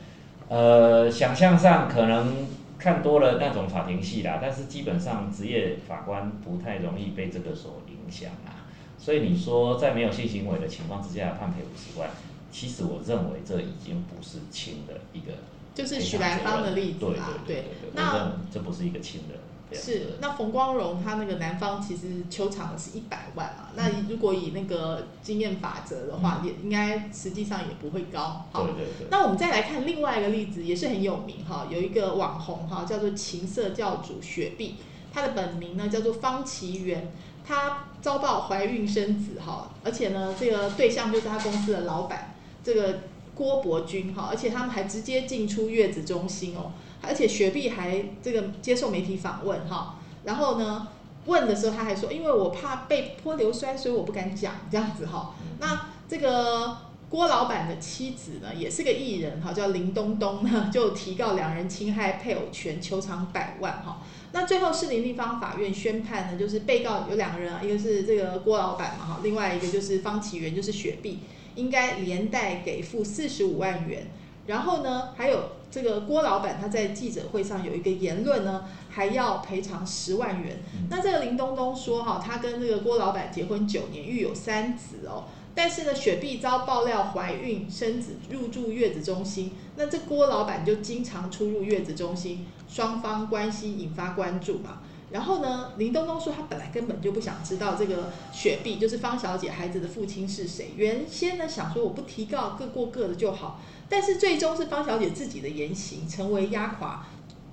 [0.50, 2.47] 呃，想象上可能
[2.78, 8.66] 看多了那种法庭戏啦，但是基本上职业法官不太容易被这个所影响啊。
[8.97, 12.10] 所以你说在没有性行为的情况之下判赔五十万，
[12.52, 15.34] 其实我认为这已经不是轻的一个。
[15.76, 19.36] 就是许兰芳的例子对对对对，那这不是一个轻的
[19.72, 28.45] 是，那冯光荣他那个男方其实求偿的是一百万嘛，那如果以那个经验法则的话，也应该实际上也不会高。
[28.53, 29.07] 对对对。
[29.11, 34.76] 那我们再来看另外一个例子，也是很有名哈，有一个网红哈，叫做情色教主雪碧，
[35.13, 37.11] 他的本名呢叫做方奇源，
[37.45, 42.99] 他遭报怀孕生子哈，而且呢这个对象就是他公司的老板这个
[43.36, 46.72] 郭伯君哈，而且他们还直接进出月子中心哦。
[47.02, 50.88] 而且雪碧还这个接受媒体访问哈，然后呢
[51.26, 55.36] 问的时候他还说，因为我怕被泼硫酸，所以我不敢讲这样子哈。
[55.60, 56.78] 那这个
[57.10, 64.02] 郭老板的妻子呢，也是个艺人哈，叫林东东呢， 就提告两人侵害配偶权，求偿百万哈。
[64.32, 71.20] 那最后士林地方法院宣判呢，就是被告有两个人啊，一个是这个郭老板嘛哈，另外一个就是方启源，就是雪碧，
[71.56, 74.08] 应该连带给付四十五万元。
[74.45, 80.57] 然后呢，还有这个郭老板他在记者会上有一个言论呢，还要赔偿十万元。
[80.89, 85.26] 那这个林东东说哈，他跟这个郭老板结婚九年，育有三子哦。
[85.53, 89.51] 但是呢，雪碧遭爆料怀孕生子，入住月子中心。
[89.76, 94.82] 那这郭老板就经常出入月子中心，双方关系引发关注嘛。
[95.12, 100.72] 然后呢，林东东说他本来根本就不想知道这个雪碧就是方小姐孩子的父亲是谁。
[100.76, 103.60] 原先呢想说我不提告，各过各的就好。
[103.89, 107.07] 但是最终是方小姐自己的言行成为压垮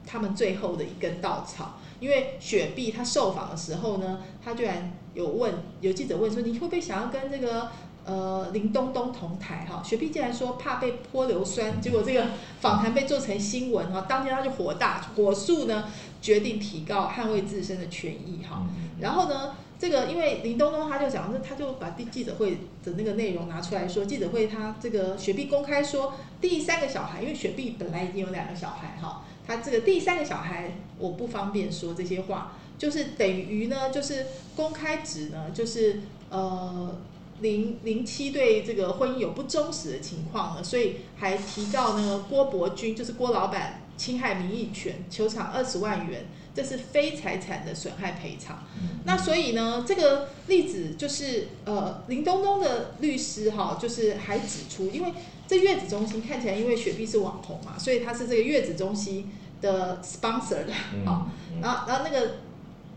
[0.07, 7.71] 他们最后的一根稻草，因为雪碧她受访的时候呢，她居然有问有记者问说你会不会想要跟这个
[8.05, 9.83] 呃林东东同台哈？
[9.83, 12.27] 雪碧竟然说怕被泼硫酸，结果这个
[12.61, 15.91] 访谈被做成新闻哈，当天他就火大，火速呢
[16.27, 18.67] 决定提高捍卫自身的权益哈，
[18.99, 19.55] 然后呢？
[19.79, 22.53] 这个因为林东东他就讲，那他就把记记者会
[22.83, 36.01] 的那个内容拿出来说，记者会他这个雪碧公开说第三个小孩，因为雪碧本来已经有两个小孩哈，他这个第三个小孩我不方便说这些话，就是等于呢就是公开指呢就是
[36.31, 36.97] 呃
[37.41, 46.27] 零零七对这个婚姻有不忠实的情况了，所以还提告那个郭伯君就是郭老板侵害名誉权，求偿二十万元。
[46.55, 48.65] 这是非财产的损害赔偿。
[49.05, 55.13] 那所以呢，这个例子就是呃，林东东的律师哈，就是还指出，因为
[55.47, 59.31] 这月子中心看起来，因为雪碧是网红嘛，所以他是这个月子中心
[59.61, 60.73] 的 sponsor 的
[61.05, 61.31] 啊。
[61.61, 62.37] 然后，然后那个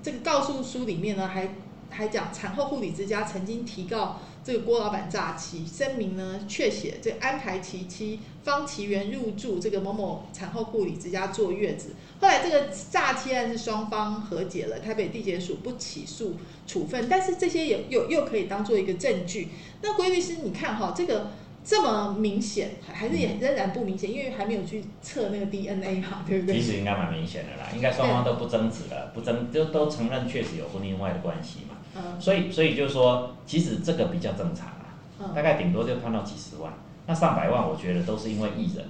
[0.02, 1.50] 这个告诉书里面呢，还
[1.90, 4.22] 还讲产后护理之家曾经提告。
[4.42, 16.36] 这个郭老板诈欺，声明呢确写这安排其妻方奇源入住这个某某产后护理之家坐月子，后来这个诈欺案是双方和解了，台北地检署不起诉
[16.66, 19.50] 处分，但是这些也又又可以当做一个证据。
[19.82, 21.32] 那郭律师，你看哈，这个
[21.64, 26.56] 这么明显，还是也仍然不明显，因为还没有去测那个 DNA 哈，对不对？
[26.56, 31.76] 其实应该蛮明显的啦，应该双方都不争执了，不争就都承认确实有婚姻外的关系嘛。
[32.20, 36.72] 所以，所以就是说，其实这个比较正常啊，大概顶多就判到几十万，
[37.10, 38.86] 那上百万，我觉得都是因为艺人，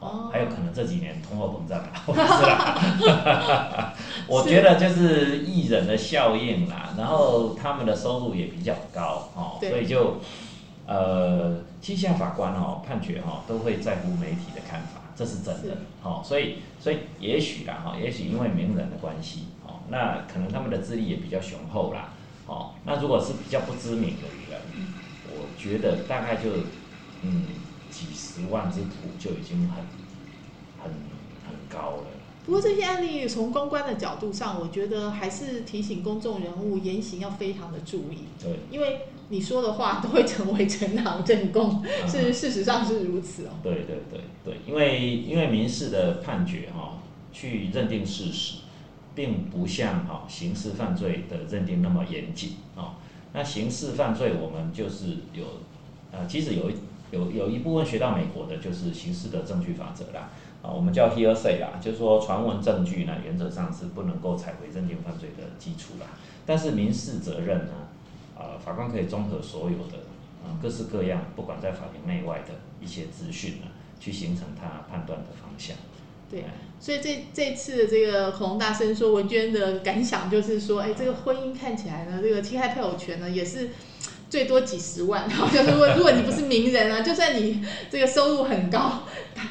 [0.00, 3.94] 哦，还有可能这几年通货膨胀啊， 不是啦，
[4.26, 10.16] 我觉得就是艺人的效应啦，然后他们的收入也比较高，哦，所以就，
[10.84, 22.08] 呃，其实法官哦判决哦都会在乎媒体的看法，这是真的，哦，所以，所以也许啦，哈，也许因为名人的关系，哦，那可能他们的资历也比较雄厚啦。
[22.46, 24.60] 哦，那如果是比较不知名的人，
[25.28, 26.50] 我觉得大概就
[27.22, 27.44] 嗯
[27.90, 29.84] 几十万之图就已经很
[30.82, 30.92] 很
[31.48, 32.04] 很高了。
[32.46, 38.24] 不过这些案例从公关的角度上，我觉得还是提醒公众人物言行要非常的注意。
[38.42, 43.50] 对，因为你说的话都会成为呈堂证供，是事实上是如此哦。
[43.62, 47.02] 对对对对，因为因为民事的判决哈，
[47.32, 48.56] 去认定事实。
[49.12, 52.94] 并不像哈刑事犯罪的认定那么严谨啊。
[53.32, 55.44] 那刑事犯罪我们就是有，
[56.12, 56.74] 呃，即使有一
[57.10, 60.30] 有有一部分学到美国的就是刑事的证据法则啦，
[60.62, 66.06] 啊，我们叫 hearsay 啦，就是说传闻证据呢原则上是不能够采为认定犯罪的基础啦。
[66.46, 67.72] 但是民事责任呢，
[68.36, 69.98] 呃，法官可以综合所有的
[70.44, 73.66] 啊各式各样，不管在法庭内外的一些资讯呢，
[74.00, 75.76] 去形成他判断的方向。
[76.30, 76.44] 对，
[76.78, 83.70] 所以这这次的这个恐龙大声说文娟的感想就是说，哎，这个婚姻看起来呢，这个侵害配偶权呢，也是
[84.30, 89.02] 最多几十万，然后就是如果如果你不是名人啊，就算你这个收入很高，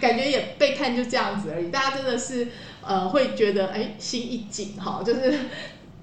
[0.01, 1.69] 感觉也被看就这样子而已。
[1.69, 2.47] 大家真的是
[2.81, 5.35] 呃会觉得哎心一紧哈，就是。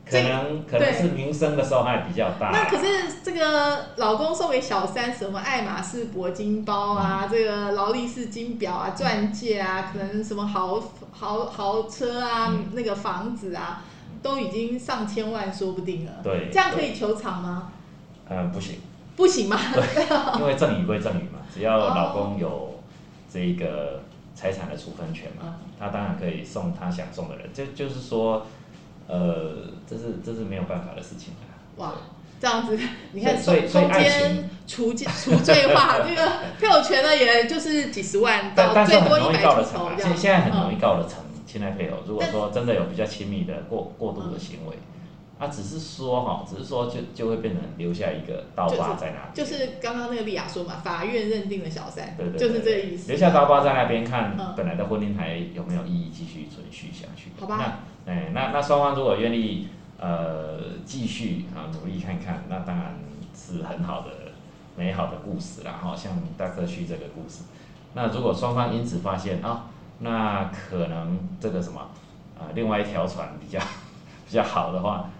[0.08, 2.50] 可能可能是名声的受害比较大。
[2.52, 2.86] 那可是
[3.24, 13.82] 这个老公送给小三什么爱马仕铂金包啊，这个劳力士金表啊，钻戒啊，可能什么豪豪豪车啊，那个房子啊，
[14.22, 16.12] 都已经上千万，说不定了。
[16.22, 17.72] 对，这样可以求偿吗？
[18.28, 18.80] 嗯，不行。
[19.16, 19.58] 不行吗？
[20.38, 22.80] 因为赠与归赠与嘛，只要老公有
[23.32, 24.02] 这个
[24.34, 27.48] 财产的处分权嘛，他当然可以送他想送的人。
[27.54, 28.46] 就就是说，
[29.06, 31.32] 呃，这是这是没有办法的事情
[31.76, 31.94] 哇，
[32.38, 32.78] 这样子，
[33.12, 41.96] 你看中间除除罪化， 这个配偶权呢，也就是几十万到最多一百出头现现在很容易告得成亲爱配偶。
[42.06, 44.76] 如果说真的有比较亲密的过过度的行为。
[45.38, 49.34] 啊，只是说哈，只是说就就会变成留下一个刀疤在那。
[49.34, 53.08] 就是刚刚那个丽亚说嘛，法院认定了小三，对对，就是这个意思。
[53.08, 57.32] 留下刀疤在那边，看本来的婚姻还有没有意义继续存续下去。
[57.38, 57.58] 好吧。
[58.06, 59.68] 那哎，那那双方如果愿意
[59.98, 62.94] 呃继续啊努力看看，那当然
[63.34, 64.08] 是很好的
[64.74, 65.72] 美好的故事啦。
[65.82, 67.42] 哈，像大科区这个故事。
[67.92, 69.66] 那如果双方因此发现啊，
[69.98, 71.80] 那可能这个什么
[72.38, 73.60] 啊，另外一条船比较
[74.26, 75.10] 比较好的话。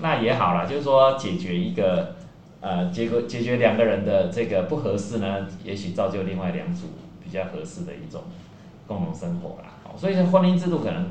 [0.00, 2.16] 那也好啦，就是说解决一个，
[2.60, 6.88] 呃，结果解决两个人的这个不合适呢，也许造就另外两组
[7.24, 8.22] 比较合适的一种
[8.86, 9.72] 共同生活啦。
[9.96, 11.08] 所以婚姻制度可能，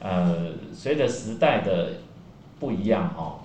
[0.00, 1.92] 呃，随着时代的
[2.60, 3.40] 不一样哈，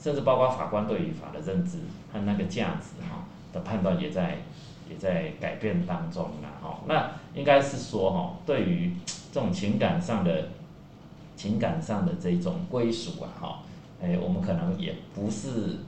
[0.00, 1.78] 甚至包括法官对于法的认知
[2.12, 4.38] 和那个价值哈的判断也在
[4.88, 6.48] 也在改变当中啦。
[6.62, 8.94] 哈，那应该是说哈，对于
[9.30, 10.48] 这种情感上的。
[11.38, 13.62] 情感上的这种归属啊，哈，
[14.02, 15.78] 哎，我们可能也不是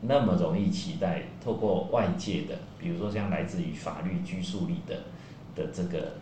[0.00, 5.04] 那么容易期待透过外界的，比如说像来自于法律拘束力的
[5.54, 6.14] 的这个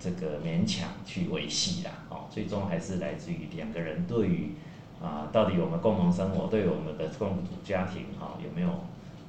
[0.00, 4.52] 这个勉强去维系啦，哦，最终还是来自于两个人对于
[5.02, 8.70] 啊，到底我们共同生活，对我们的共同家庭哈，有没有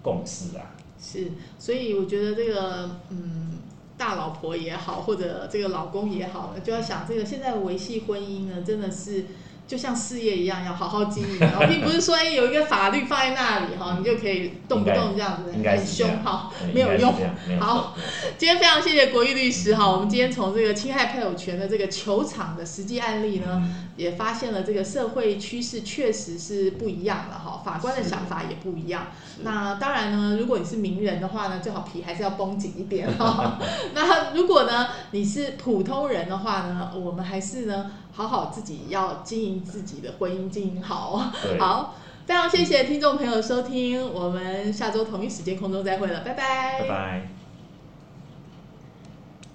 [0.01, 0.71] 共识啊？
[0.97, 3.59] 是，所以我觉得这个，嗯。
[3.97, 9.25] 大老婆也好，或者这个老公也好，就要想这个现在维系婚姻呢，真的是。
[9.65, 11.39] 就像事业一样，要好好经营，
[11.69, 17.15] 并不是说哎有一个法律放在那里哈，你就可以动不动这样子很凶哈，没有用。
[17.61, 17.95] 好，
[18.37, 23.63] 今天非常谢谢国玉律师哈，我们今天从这个侵害配偶权的这个球场的实际案例呢，
[23.95, 29.07] 也发现了这个社会趋势确实是不一样了哈，法官的想法也不一样。
[29.43, 33.59] 那当然呢，如果你是名人的话呢，最好皮还是要绷紧一点哈。
[33.93, 37.91] 那如果呢你是普通人的话呢，我们还是呢。
[38.15, 41.31] 好好自己要经营自己的婚姻，经营好。
[41.57, 41.95] 好，
[42.27, 46.81] 非常谢谢听众朋友收听，我们下周同一时间空中再会了，拜拜。
[46.81, 47.42] 拜拜。